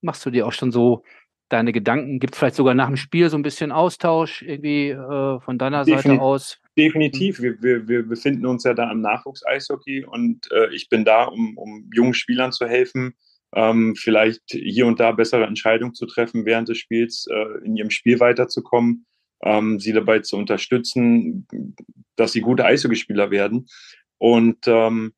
machst 0.00 0.24
du 0.26 0.30
dir 0.30 0.46
auch 0.46 0.52
schon 0.52 0.72
so 0.72 1.04
deine 1.48 1.72
Gedanken? 1.72 2.18
Gibt 2.18 2.34
es 2.34 2.38
vielleicht 2.38 2.56
sogar 2.56 2.74
nach 2.74 2.88
dem 2.88 2.96
Spiel 2.96 3.30
so 3.30 3.36
ein 3.36 3.42
bisschen 3.42 3.72
Austausch 3.72 4.42
irgendwie 4.42 4.90
äh, 4.90 5.40
von 5.40 5.58
deiner 5.58 5.84
Definitiv. 5.84 6.10
Seite 6.10 6.22
aus? 6.22 6.58
Definitiv. 6.76 7.40
Wir, 7.40 7.62
wir, 7.62 7.88
wir 7.88 8.02
befinden 8.02 8.46
uns 8.46 8.64
ja 8.64 8.74
da 8.74 8.90
im 8.90 9.00
Nachwuchs-Eishockey 9.00 10.04
und 10.04 10.50
äh, 10.52 10.74
ich 10.74 10.88
bin 10.88 11.04
da, 11.04 11.24
um, 11.24 11.56
um 11.56 11.88
jungen 11.94 12.14
Spielern 12.14 12.52
zu 12.52 12.66
helfen, 12.66 13.14
ähm, 13.54 13.94
vielleicht 13.96 14.42
hier 14.48 14.86
und 14.86 15.00
da 15.00 15.12
bessere 15.12 15.46
Entscheidungen 15.46 15.94
zu 15.94 16.06
treffen 16.06 16.44
während 16.44 16.68
des 16.68 16.78
Spiels, 16.78 17.26
äh, 17.30 17.64
in 17.64 17.76
ihrem 17.76 17.90
Spiel 17.90 18.20
weiterzukommen, 18.20 19.06
ähm, 19.42 19.80
sie 19.80 19.92
dabei 19.92 20.20
zu 20.20 20.36
unterstützen, 20.36 21.46
dass 22.16 22.32
sie 22.32 22.40
gute 22.40 22.64
Eishockeyspieler 22.64 23.30
werden. 23.30 23.66
Und 24.18 24.58
ähm, 24.66 25.14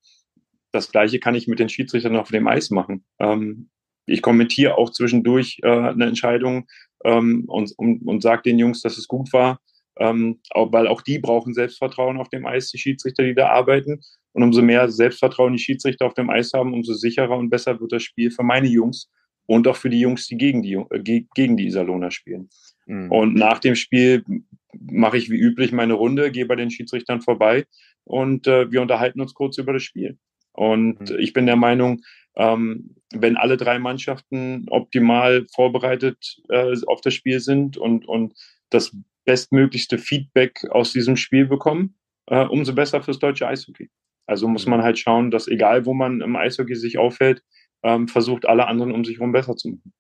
das 0.73 0.91
Gleiche 0.91 1.19
kann 1.19 1.35
ich 1.35 1.49
mit 1.49 1.59
den 1.59 1.69
Schiedsrichtern 1.69 2.17
auf 2.17 2.31
dem 2.31 2.47
Eis 2.47 2.71
machen. 2.71 3.05
Ähm, 3.19 3.71
ich 4.07 4.23
kommentiere 4.23 4.77
auch 4.77 4.91
zwischendurch 4.91 5.61
äh, 5.63 5.69
eine 5.69 6.07
Entscheidung 6.07 6.67
ähm, 7.05 7.45
und, 7.47 7.73
und, 7.77 8.07
und 8.07 8.23
sage 8.23 8.43
den 8.43 8.59
Jungs, 8.59 8.83
dass 8.83 8.99
es 8.99 9.07
gut 9.07 9.33
war 9.33 9.61
ähm, 9.99 10.41
weil 10.55 10.87
auch 10.87 11.03
die 11.03 11.19
brauchen 11.19 11.55
Selbstvertrauen 11.55 12.19
auf 12.19 12.29
dem 12.29 12.47
Eis, 12.47 12.71
die 12.71 12.79
Schiedsrichter, 12.79 13.25
die 13.25 13.35
da 13.35 13.49
arbeiten. 13.49 14.01
Und 14.33 14.43
umso 14.43 14.63
mehr 14.63 14.89
Selbstvertrauen 14.89 15.55
die 15.55 15.59
Schiedsrichter 15.59 16.07
auf 16.07 16.15
dem 16.15 16.31
Eis 16.31 16.53
haben, 16.55 16.73
umso 16.73 16.95
sicherer 16.95 17.37
und 17.37 17.51
besser 17.51 17.81
wird 17.81 17.93
das 17.93 18.03
Spiel 18.03 18.31
für 18.31 18.45
meine 18.45 18.69
Jungs 18.69 19.11
und 19.47 19.67
auch 19.67 19.77
für 19.77 19.91
die 19.91 20.01
Jungs, 20.01 20.27
die 20.27 20.37
gegen 20.37 20.63
die, 20.63 20.75
äh, 20.75 21.25
gegen 21.35 21.57
die 21.57 21.67
Iserlohner 21.67 22.11
spielen. 22.11 22.49
Mhm. 22.89 23.13
Und 23.13 23.35
nach 23.35 23.59
dem 23.59 23.75
Spiel 23.75 24.25
mache 24.73 25.19
ich 25.19 25.31
wie 25.31 25.37
üblich 25.39 25.73
meine 25.73 25.95
Runde, 25.95 26.31
gehe 26.31 26.47
bei 26.47 26.57
den 26.57 26.71
Schiedsrichtern 26.71 27.21
vorbei 27.21 27.67
und 28.05 28.47
äh, 28.47 28.71
wir 28.73 28.83
unterhalten 28.83 29.21
uns 29.21 29.35
kurz 29.35 29.59
über 29.59 29.73
das 29.73 29.83
Spiel. 29.83 30.19
Und 30.53 31.11
mhm. 31.11 31.19
ich 31.19 31.33
bin 31.33 31.47
der 31.47 31.57
Meinung, 31.57 32.01
ähm, 32.37 32.97
wenn 33.13 33.37
alle 33.37 33.57
drei 33.57 33.79
Mannschaften 33.79 34.67
optimal 34.71 35.47
vorbereitet 35.55 36.37
äh, 36.49 36.75
auf 36.87 37.01
das 37.01 37.15
Spiel 37.15 37.41
sind 37.41 37.77
und, 37.77 38.07
und 38.09 38.35
das 38.71 38.97
bestmöglichste 39.25 39.99
Feedback 39.99 40.65
aus 40.71 40.93
diesem 40.93 41.17
Spiel 41.17 41.47
bekommen, 41.47 41.97
äh, 42.27 42.45
umso 42.45 42.75
besser 42.75 43.03
fürs 43.03 43.19
deutsche 43.19 43.47
Eishockey. 43.47 43.91
Also 44.27 44.49
muss 44.49 44.67
man 44.67 44.83
halt 44.83 44.99
schauen, 44.99 45.31
dass 45.31 45.49
egal 45.49 45.87
wo 45.87 45.95
man 45.95 46.21
im 46.21 46.37
Eishockey 46.37 46.75
sich 46.75 46.99
aufhält, 46.99 47.43
ähm, 47.83 48.09
versucht 48.09 48.47
alle 48.47 48.67
anderen 48.67 48.93
um 48.93 49.05
sich 49.05 49.19
herum 49.19 49.33
besser 49.33 49.57
zu 49.57 49.71
machen. 49.71 49.93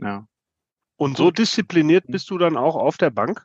Ja. 0.00 0.28
Und 0.96 1.16
so 1.16 1.30
diszipliniert 1.30 2.04
bist 2.08 2.30
du 2.30 2.38
dann 2.38 2.56
auch 2.56 2.74
auf 2.74 2.96
der 2.96 3.10
Bank? 3.10 3.44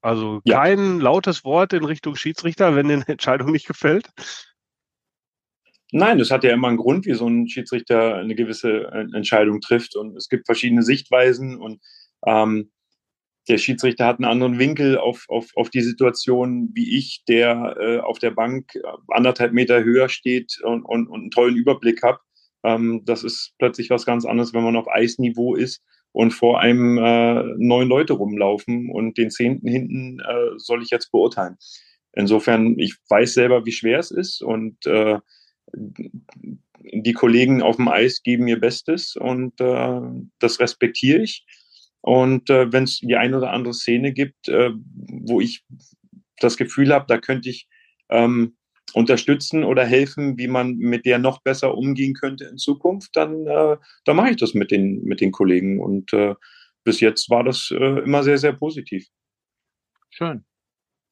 Also 0.00 0.40
kein 0.48 0.78
ja. 0.78 1.02
lautes 1.02 1.44
Wort 1.44 1.72
in 1.72 1.84
Richtung 1.84 2.14
Schiedsrichter, 2.14 2.76
wenn 2.76 2.88
dir 2.88 2.94
eine 2.94 3.08
Entscheidung 3.08 3.50
nicht 3.50 3.66
gefällt? 3.66 4.08
Nein, 5.90 6.18
das 6.18 6.30
hat 6.30 6.44
ja 6.44 6.52
immer 6.52 6.68
einen 6.68 6.76
Grund, 6.76 7.06
wie 7.06 7.14
so 7.14 7.28
ein 7.28 7.48
Schiedsrichter 7.48 8.16
eine 8.16 8.34
gewisse 8.34 8.84
äh, 8.92 9.06
Entscheidung 9.16 9.60
trifft. 9.60 9.96
Und 9.96 10.16
es 10.16 10.28
gibt 10.28 10.46
verschiedene 10.46 10.82
Sichtweisen 10.82 11.56
und 11.56 11.80
ähm, 12.24 12.70
der 13.48 13.58
Schiedsrichter 13.58 14.06
hat 14.06 14.18
einen 14.18 14.30
anderen 14.30 14.58
Winkel 14.58 14.98
auf, 14.98 15.24
auf, 15.28 15.50
auf 15.54 15.70
die 15.70 15.82
Situation 15.82 16.70
wie 16.74 16.96
ich, 16.96 17.22
der 17.28 17.76
äh, 17.78 17.98
auf 17.98 18.18
der 18.18 18.32
Bank 18.32 18.72
anderthalb 19.08 19.52
Meter 19.52 19.84
höher 19.84 20.08
steht 20.08 20.60
und, 20.62 20.84
und, 20.84 21.08
und 21.08 21.20
einen 21.20 21.30
tollen 21.30 21.56
Überblick 21.56 22.02
hat. 22.02 22.20
Ähm, 22.64 23.02
das 23.04 23.22
ist 23.22 23.54
plötzlich 23.58 23.90
was 23.90 24.04
ganz 24.04 24.24
anderes, 24.24 24.52
wenn 24.52 24.64
man 24.64 24.76
auf 24.76 24.88
Eisniveau 24.88 25.54
ist 25.54 25.82
und 26.16 26.30
vor 26.30 26.60
einem 26.60 26.96
äh, 26.96 27.42
neun 27.58 27.88
Leute 27.88 28.14
rumlaufen 28.14 28.90
und 28.90 29.18
den 29.18 29.30
zehnten 29.30 29.68
hinten 29.68 30.18
äh, 30.20 30.56
soll 30.56 30.82
ich 30.82 30.88
jetzt 30.88 31.12
beurteilen. 31.12 31.58
Insofern, 32.14 32.78
ich 32.78 32.94
weiß 33.10 33.34
selber, 33.34 33.66
wie 33.66 33.72
schwer 33.72 33.98
es 33.98 34.10
ist 34.10 34.40
und 34.40 34.86
äh, 34.86 35.18
die 36.80 37.12
Kollegen 37.12 37.60
auf 37.60 37.76
dem 37.76 37.88
Eis 37.88 38.22
geben 38.22 38.48
ihr 38.48 38.58
Bestes 38.58 39.14
und 39.14 39.60
äh, 39.60 40.00
das 40.38 40.58
respektiere 40.58 41.20
ich. 41.20 41.44
Und 42.00 42.48
äh, 42.48 42.72
wenn 42.72 42.84
es 42.84 43.00
die 43.00 43.16
eine 43.16 43.36
oder 43.36 43.52
andere 43.52 43.74
Szene 43.74 44.14
gibt, 44.14 44.48
äh, 44.48 44.70
wo 44.72 45.42
ich 45.42 45.64
das 46.38 46.56
Gefühl 46.56 46.94
habe, 46.94 47.04
da 47.08 47.18
könnte 47.18 47.50
ich 47.50 47.68
ähm, 48.08 48.56
unterstützen 48.96 49.62
oder 49.62 49.84
helfen, 49.84 50.38
wie 50.38 50.48
man 50.48 50.78
mit 50.78 51.04
der 51.04 51.18
noch 51.18 51.42
besser 51.42 51.76
umgehen 51.76 52.14
könnte 52.14 52.44
in 52.44 52.56
Zukunft, 52.56 53.10
dann, 53.14 53.46
äh, 53.46 53.76
dann 54.06 54.16
mache 54.16 54.30
ich 54.30 54.36
das 54.36 54.54
mit 54.54 54.70
den, 54.70 55.04
mit 55.04 55.20
den 55.20 55.32
Kollegen. 55.32 55.80
Und 55.80 56.14
äh, 56.14 56.34
bis 56.82 57.00
jetzt 57.00 57.28
war 57.28 57.44
das 57.44 57.70
äh, 57.70 58.00
immer 58.00 58.22
sehr, 58.22 58.38
sehr 58.38 58.54
positiv. 58.54 59.06
Schön. 60.08 60.46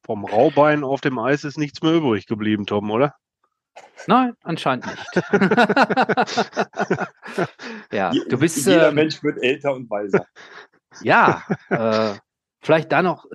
Vom 0.03 0.25
Raubein 0.25 0.83
auf 0.83 1.03
dem 1.03 1.19
Eis 1.19 1.45
ist 1.45 1.59
nichts 1.59 1.83
mehr 1.83 1.93
übrig 1.93 2.27
geblieben, 2.27 2.65
Tom, 2.65 2.91
oder? 2.91 3.17
Nein, 4.07 4.33
anscheinend 4.43 4.87
nicht. 4.87 5.23
ja, 7.93 8.13
du 8.31 8.39
bist. 8.39 8.67
Jeder 8.67 8.89
ähm, 8.89 8.95
Mensch 8.95 9.23
wird 9.23 9.43
älter 9.43 9.75
und 9.75 9.91
weiser. 9.91 10.27
Ja, 11.03 11.43
äh, 11.69 12.15
vielleicht 12.63 12.93
da 12.93 13.03
noch 13.03 13.27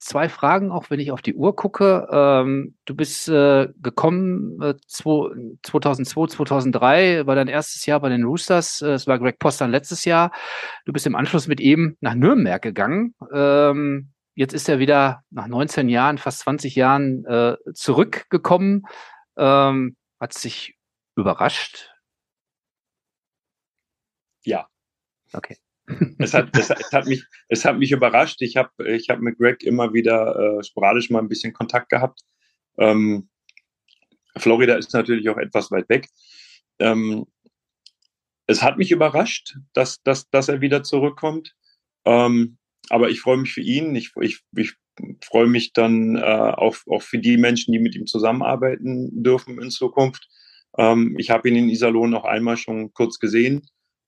zwei 0.00 0.28
Fragen, 0.28 0.72
auch 0.72 0.90
wenn 0.90 0.98
ich 0.98 1.12
auf 1.12 1.22
die 1.22 1.34
Uhr 1.34 1.54
gucke. 1.54 2.08
Ähm, 2.10 2.74
du 2.86 2.94
bist 2.94 3.28
äh, 3.28 3.68
gekommen 3.80 4.60
äh, 4.60 4.74
2002, 4.88 6.26
2003, 6.26 7.26
war 7.26 7.36
dein 7.36 7.48
erstes 7.48 7.86
Jahr 7.86 8.00
bei 8.00 8.08
den 8.08 8.24
Roosters. 8.24 8.82
Äh, 8.82 8.92
es 8.92 9.06
war 9.06 9.18
Greg 9.18 9.38
Postern 9.38 9.70
letztes 9.70 10.04
Jahr. 10.04 10.32
Du 10.86 10.92
bist 10.92 11.06
im 11.06 11.14
Anschluss 11.14 11.46
mit 11.46 11.60
ihm 11.60 11.96
nach 12.00 12.14
Nürnberg 12.14 12.62
gegangen. 12.62 13.14
Ähm, 13.32 14.12
jetzt 14.34 14.54
ist 14.54 14.68
er 14.68 14.78
wieder 14.78 15.22
nach 15.30 15.46
19 15.46 15.88
Jahren, 15.88 16.18
fast 16.18 16.40
20 16.40 16.74
Jahren 16.74 17.24
äh, 17.26 17.56
zurückgekommen. 17.74 18.86
Ähm, 19.36 19.96
hat 20.18 20.32
sich 20.32 20.76
überrascht? 21.14 21.94
Ja. 24.44 24.66
Okay 25.32 25.56
es, 26.18 26.34
hat, 26.34 26.56
es, 26.56 26.70
es, 26.70 26.92
hat 26.92 27.06
mich, 27.06 27.24
es 27.48 27.64
hat 27.64 27.78
mich 27.78 27.92
überrascht. 27.92 28.42
Ich 28.42 28.56
habe 28.56 28.70
ich 28.88 29.08
hab 29.08 29.20
mit 29.20 29.38
Greg 29.38 29.62
immer 29.62 29.92
wieder 29.92 30.58
äh, 30.58 30.64
sporadisch 30.64 31.10
mal 31.10 31.20
ein 31.20 31.28
bisschen 31.28 31.52
Kontakt 31.52 31.88
gehabt. 31.88 32.20
Ähm, 32.78 33.28
Florida 34.36 34.76
ist 34.76 34.92
natürlich 34.94 35.28
auch 35.28 35.38
etwas 35.38 35.70
weit 35.70 35.88
weg. 35.88 36.08
Ähm, 36.78 37.26
es 38.46 38.62
hat 38.62 38.78
mich 38.78 38.90
überrascht, 38.90 39.56
dass, 39.72 40.02
dass, 40.02 40.28
dass 40.30 40.48
er 40.48 40.60
wieder 40.60 40.82
zurückkommt. 40.82 41.54
Ähm, 42.04 42.58
aber 42.88 43.10
ich 43.10 43.20
freue 43.20 43.36
mich 43.36 43.52
für 43.52 43.60
ihn. 43.60 43.94
Ich, 43.94 44.12
ich, 44.20 44.40
ich 44.56 44.74
freue 45.22 45.46
mich 45.46 45.72
dann 45.72 46.16
äh, 46.16 46.20
auch, 46.20 46.76
auch 46.88 47.02
für 47.02 47.18
die 47.18 47.36
Menschen, 47.36 47.72
die 47.72 47.78
mit 47.78 47.94
ihm 47.94 48.06
zusammenarbeiten 48.06 49.22
dürfen 49.22 49.60
in 49.60 49.70
Zukunft. 49.70 50.28
Ähm, 50.76 51.16
ich 51.18 51.30
habe 51.30 51.48
ihn 51.48 51.56
in 51.56 51.68
Iserlohn 51.68 52.10
noch 52.10 52.24
einmal 52.24 52.56
schon 52.56 52.92
kurz 52.92 53.18
gesehen. 53.18 53.62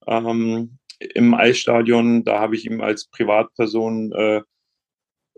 Ähm, 0.06 0.78
im 1.14 1.34
Eisstadion. 1.34 2.24
Da 2.24 2.40
habe 2.40 2.56
ich 2.56 2.66
ihn 2.66 2.80
als 2.80 3.08
Privatperson 3.08 4.12
äh, 4.12 4.42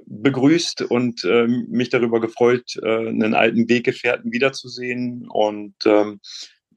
begrüßt 0.06 0.82
und 0.82 1.24
äh, 1.24 1.46
mich 1.46 1.90
darüber 1.90 2.20
gefreut, 2.20 2.76
äh, 2.82 3.08
einen 3.08 3.34
alten 3.34 3.68
Weggefährten 3.68 4.32
wiederzusehen. 4.32 5.28
Und 5.28 5.74
ähm, 5.86 6.20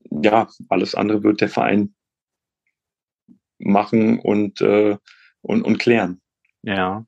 ja, 0.09 0.47
alles 0.69 0.95
andere 0.95 1.23
wird 1.23 1.41
der 1.41 1.49
Verein 1.49 1.93
machen 3.59 4.19
und, 4.19 4.61
äh, 4.61 4.97
und, 5.41 5.63
und 5.63 5.77
klären. 5.77 6.21
Ja. 6.63 7.05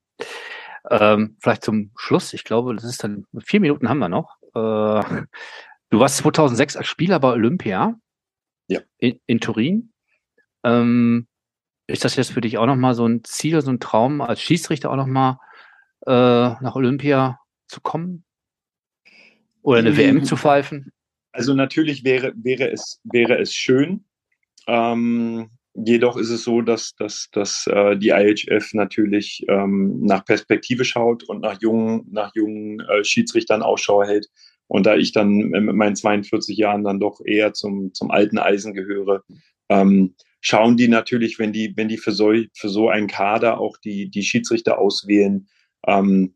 Ähm, 0.89 1.37
vielleicht 1.39 1.63
zum 1.63 1.91
Schluss, 1.97 2.33
ich 2.33 2.43
glaube, 2.43 2.73
das 2.75 2.83
ist 2.83 3.03
dann, 3.03 3.25
vier 3.39 3.59
Minuten 3.59 3.89
haben 3.89 3.99
wir 3.99 4.09
noch. 4.09 4.37
Äh, 4.55 5.25
du 5.89 5.99
warst 5.99 6.17
2006 6.17 6.77
als 6.77 6.87
Spieler 6.87 7.19
bei 7.19 7.31
Olympia. 7.31 7.95
Ja. 8.67 8.81
In, 8.97 9.19
in 9.25 9.39
Turin. 9.39 9.93
Ähm, 10.63 11.27
ist 11.89 12.05
das 12.05 12.15
jetzt 12.15 12.31
für 12.31 12.41
dich 12.41 12.57
auch 12.57 12.65
nochmal 12.65 12.93
so 12.93 13.07
ein 13.07 13.23
Ziel, 13.23 13.61
so 13.61 13.71
ein 13.71 13.79
Traum, 13.79 14.21
als 14.21 14.41
Schiedsrichter 14.41 14.91
auch 14.91 14.95
nochmal 14.95 15.37
äh, 16.05 16.11
nach 16.11 16.75
Olympia 16.75 17.39
zu 17.67 17.81
kommen? 17.81 18.23
Oder 19.61 19.79
eine 19.79 19.97
WM 19.97 20.23
zu 20.23 20.37
pfeifen? 20.37 20.91
Also 21.31 21.53
natürlich 21.53 22.03
wäre, 22.03 22.33
wäre, 22.35 22.71
es, 22.71 23.01
wäre 23.03 23.39
es 23.39 23.53
schön. 23.53 24.05
Ähm, 24.67 25.49
jedoch 25.73 26.17
ist 26.17 26.29
es 26.29 26.43
so, 26.43 26.61
dass, 26.61 26.95
dass, 26.95 27.29
dass 27.31 27.67
äh, 27.67 27.97
die 27.97 28.09
IHF 28.09 28.73
natürlich 28.73 29.43
ähm, 29.47 29.99
nach 30.01 30.25
Perspektive 30.25 30.85
schaut 30.85 31.23
und 31.23 31.41
nach 31.41 31.61
jungen, 31.61 32.07
nach 32.11 32.31
jungen 32.35 32.79
äh, 32.81 33.03
Schiedsrichtern 33.03 33.61
Ausschau 33.61 34.03
hält. 34.03 34.27
Und 34.67 34.85
da 34.85 34.95
ich 34.95 35.11
dann 35.11 35.37
mit 35.37 35.75
meinen 35.75 35.95
42 35.95 36.55
Jahren 36.55 36.83
dann 36.83 36.99
doch 36.99 37.19
eher 37.25 37.53
zum, 37.53 37.93
zum 37.93 38.11
alten 38.11 38.37
Eisen 38.37 38.73
gehöre, 38.73 39.23
ähm, 39.69 40.15
schauen 40.41 40.77
die 40.77 40.87
natürlich, 40.87 41.39
wenn 41.39 41.53
die, 41.53 41.73
wenn 41.75 41.87
die 41.87 41.97
für 41.97 42.11
so, 42.11 42.33
für 42.53 42.69
so 42.69 42.89
einen 42.89 43.07
Kader 43.07 43.59
auch 43.59 43.77
die, 43.77 44.09
die 44.09 44.23
Schiedsrichter 44.23 44.77
auswählen, 44.77 45.47
ähm, 45.87 46.35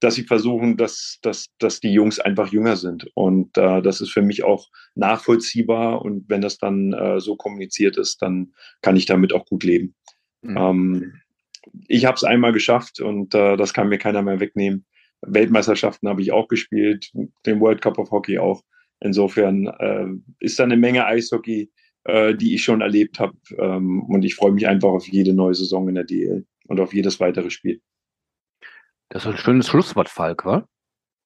dass 0.00 0.16
sie 0.16 0.24
versuchen, 0.24 0.76
dass, 0.76 1.18
dass, 1.22 1.46
dass 1.58 1.80
die 1.80 1.92
Jungs 1.92 2.18
einfach 2.18 2.52
jünger 2.52 2.76
sind. 2.76 3.08
Und 3.14 3.56
äh, 3.56 3.80
das 3.82 4.00
ist 4.00 4.10
für 4.10 4.22
mich 4.22 4.42
auch 4.42 4.68
nachvollziehbar. 4.96 6.02
Und 6.02 6.28
wenn 6.28 6.40
das 6.40 6.58
dann 6.58 6.92
äh, 6.92 7.20
so 7.20 7.36
kommuniziert 7.36 7.96
ist, 7.96 8.20
dann 8.20 8.52
kann 8.80 8.96
ich 8.96 9.06
damit 9.06 9.32
auch 9.32 9.44
gut 9.46 9.62
leben. 9.62 9.94
Mhm. 10.42 10.56
Ähm, 10.56 11.12
ich 11.86 12.04
habe 12.04 12.16
es 12.16 12.24
einmal 12.24 12.52
geschafft 12.52 13.00
und 13.00 13.34
äh, 13.34 13.56
das 13.56 13.72
kann 13.72 13.88
mir 13.88 13.98
keiner 13.98 14.22
mehr 14.22 14.40
wegnehmen. 14.40 14.84
Weltmeisterschaften 15.20 16.08
habe 16.08 16.20
ich 16.20 16.32
auch 16.32 16.48
gespielt, 16.48 17.12
den 17.46 17.60
World 17.60 17.80
Cup 17.80 17.98
of 17.98 18.10
Hockey 18.10 18.38
auch. 18.38 18.64
Insofern 18.98 19.66
äh, 19.66 20.06
ist 20.40 20.58
da 20.58 20.64
eine 20.64 20.76
Menge 20.76 21.06
Eishockey, 21.06 21.70
äh, 22.04 22.34
die 22.34 22.54
ich 22.54 22.64
schon 22.64 22.80
erlebt 22.80 23.20
habe. 23.20 23.36
Ähm, 23.58 24.02
und 24.04 24.24
ich 24.24 24.34
freue 24.34 24.52
mich 24.52 24.66
einfach 24.66 24.88
auf 24.88 25.08
jede 25.08 25.34
neue 25.34 25.54
Saison 25.54 25.88
in 25.88 25.94
der 25.94 26.04
DL 26.04 26.46
und 26.66 26.80
auf 26.80 26.94
jedes 26.94 27.20
weitere 27.20 27.50
Spiel. 27.50 27.80
Das 29.08 29.24
ist 29.24 29.30
ein 29.30 29.36
schönes 29.36 29.68
Schlusswort, 29.68 30.08
Falk, 30.08 30.44
wa? 30.44 30.66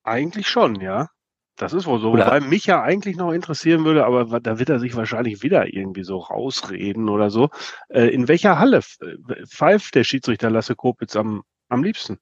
Eigentlich 0.03 0.49
schon, 0.49 0.81
ja. 0.81 1.09
Das 1.57 1.73
ist 1.73 1.87
wohl 1.87 2.01
so. 2.01 2.11
Oder? 2.11 2.27
Wobei 2.27 2.41
mich 2.41 2.67
ja 2.67 2.83
eigentlich 2.83 3.17
noch 3.17 3.33
interessieren 3.33 3.85
würde, 3.85 4.05
aber 4.05 4.41
da 4.41 4.59
wird 4.59 4.69
er 4.69 4.79
sich 4.79 4.95
wahrscheinlich 4.95 5.43
wieder 5.43 5.73
irgendwie 5.73 6.05
so 6.05 6.19
rausreden 6.19 7.09
oder 7.09 7.31
so. 7.31 7.49
Äh, 7.89 8.09
in 8.09 8.29
welcher 8.29 8.59
Halle 8.59 8.83
pfeift 8.83 9.95
der 9.95 10.05
Schiedsrichter 10.05 10.51
Lasse 10.51 10.75
Kopitz 10.75 11.17
am, 11.17 11.43
am 11.69 11.83
liebsten? 11.83 12.19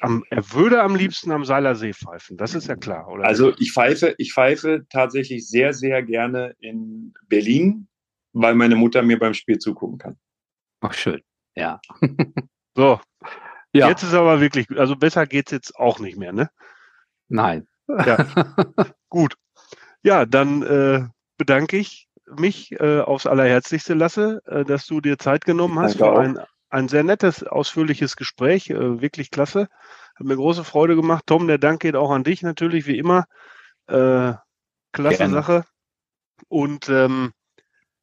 Am, 0.00 0.24
er 0.30 0.52
würde 0.52 0.82
am 0.82 0.96
liebsten 0.96 1.30
am 1.32 1.44
Seiler 1.44 1.74
See 1.74 1.92
pfeifen, 1.92 2.36
das 2.36 2.54
ist 2.54 2.68
ja 2.68 2.76
klar, 2.76 3.08
oder? 3.08 3.24
Also 3.24 3.52
ich 3.58 3.72
pfeife, 3.72 4.14
ich 4.18 4.32
pfeife 4.32 4.86
tatsächlich 4.90 5.48
sehr, 5.48 5.72
sehr 5.72 6.02
gerne 6.02 6.54
in 6.60 7.14
Berlin, 7.28 7.88
weil 8.32 8.54
meine 8.54 8.76
Mutter 8.76 9.02
mir 9.02 9.18
beim 9.18 9.34
Spiel 9.34 9.58
zugucken 9.58 9.98
kann. 9.98 10.18
Ach, 10.80 10.92
schön. 10.92 11.22
Ja. 11.54 11.80
so, 12.74 13.00
ja. 13.72 13.88
Jetzt 13.88 14.02
ist 14.02 14.14
aber 14.14 14.40
wirklich, 14.40 14.66
also 14.78 14.96
besser 14.96 15.26
geht's 15.26 15.52
jetzt 15.52 15.76
auch 15.76 15.98
nicht 15.98 16.16
mehr, 16.16 16.32
ne? 16.32 16.50
Nein. 17.28 17.66
Ja. 17.88 18.26
Gut. 19.08 19.36
Ja, 20.02 20.24
dann 20.24 20.62
äh, 20.62 21.06
bedanke 21.36 21.76
ich 21.76 22.08
mich 22.26 22.72
äh, 22.72 23.00
aufs 23.00 23.26
Allerherzlichste, 23.26 23.94
Lasse, 23.94 24.40
äh, 24.46 24.64
dass 24.64 24.86
du 24.86 25.00
dir 25.00 25.18
Zeit 25.18 25.44
genommen 25.44 25.78
hast 25.78 25.98
für 25.98 26.18
ein, 26.18 26.38
ein 26.76 26.88
sehr 26.88 27.04
nettes, 27.04 27.42
ausführliches 27.42 28.16
Gespräch. 28.16 28.68
Äh, 28.70 29.00
wirklich 29.00 29.30
klasse. 29.30 29.68
Hat 30.14 30.26
mir 30.26 30.36
große 30.36 30.64
Freude 30.64 30.94
gemacht. 30.94 31.24
Tom, 31.26 31.48
der 31.48 31.56
Dank 31.58 31.80
geht 31.80 31.96
auch 31.96 32.10
an 32.10 32.22
dich 32.22 32.42
natürlich, 32.42 32.86
wie 32.86 32.98
immer. 32.98 33.24
Äh, 33.86 34.34
klasse 34.92 35.18
Gerne. 35.18 35.32
Sache. 35.32 35.64
Und 36.48 36.90
ähm, 36.90 37.32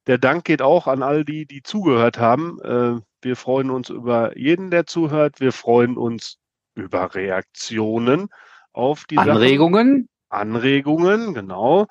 der 0.07 0.17
Dank 0.17 0.45
geht 0.45 0.63
auch 0.63 0.87
an 0.87 1.03
all 1.03 1.23
die, 1.23 1.45
die 1.45 1.61
zugehört 1.61 2.17
haben. 2.17 2.59
Äh, 2.61 2.99
wir 3.21 3.35
freuen 3.35 3.69
uns 3.69 3.89
über 3.89 4.35
jeden, 4.37 4.71
der 4.71 4.87
zuhört. 4.87 5.39
Wir 5.39 5.51
freuen 5.51 5.95
uns 5.95 6.39
über 6.73 7.13
Reaktionen 7.13 8.29
auf 8.73 9.05
die 9.05 9.19
Anregungen. 9.19 10.09
Sachen. 10.29 10.39
Anregungen, 10.41 11.35
genau. 11.35 11.85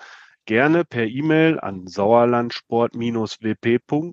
Gerne 0.47 0.85
per 0.85 1.07
E-Mail 1.07 1.61
an 1.61 1.87
sauerlandsport-wp 1.87 4.13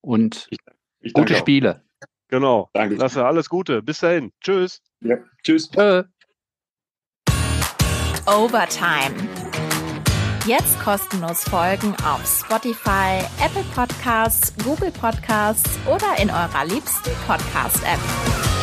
und 0.00 0.46
ich, 0.50 0.58
ich 1.00 1.12
gute 1.12 1.34
Spiele. 1.34 1.87
Genau, 2.28 2.70
danke. 2.74 2.96
Lasse, 2.96 3.24
alles 3.24 3.48
Gute. 3.48 3.82
Bis 3.82 4.00
dahin. 4.00 4.32
Tschüss. 4.40 4.82
Ja, 5.00 5.16
tschüss. 5.42 5.70
Tschö. 5.70 6.04
Overtime. 8.26 9.14
Jetzt 10.46 10.80
kostenlos 10.80 11.44
folgen 11.44 11.94
auf 12.04 12.24
Spotify, 12.26 13.20
Apple 13.44 13.64
Podcasts, 13.74 14.52
Google 14.64 14.90
Podcasts 14.90 15.78
oder 15.86 16.18
in 16.20 16.30
eurer 16.30 16.64
liebsten 16.64 17.10
Podcast-App. 17.26 18.57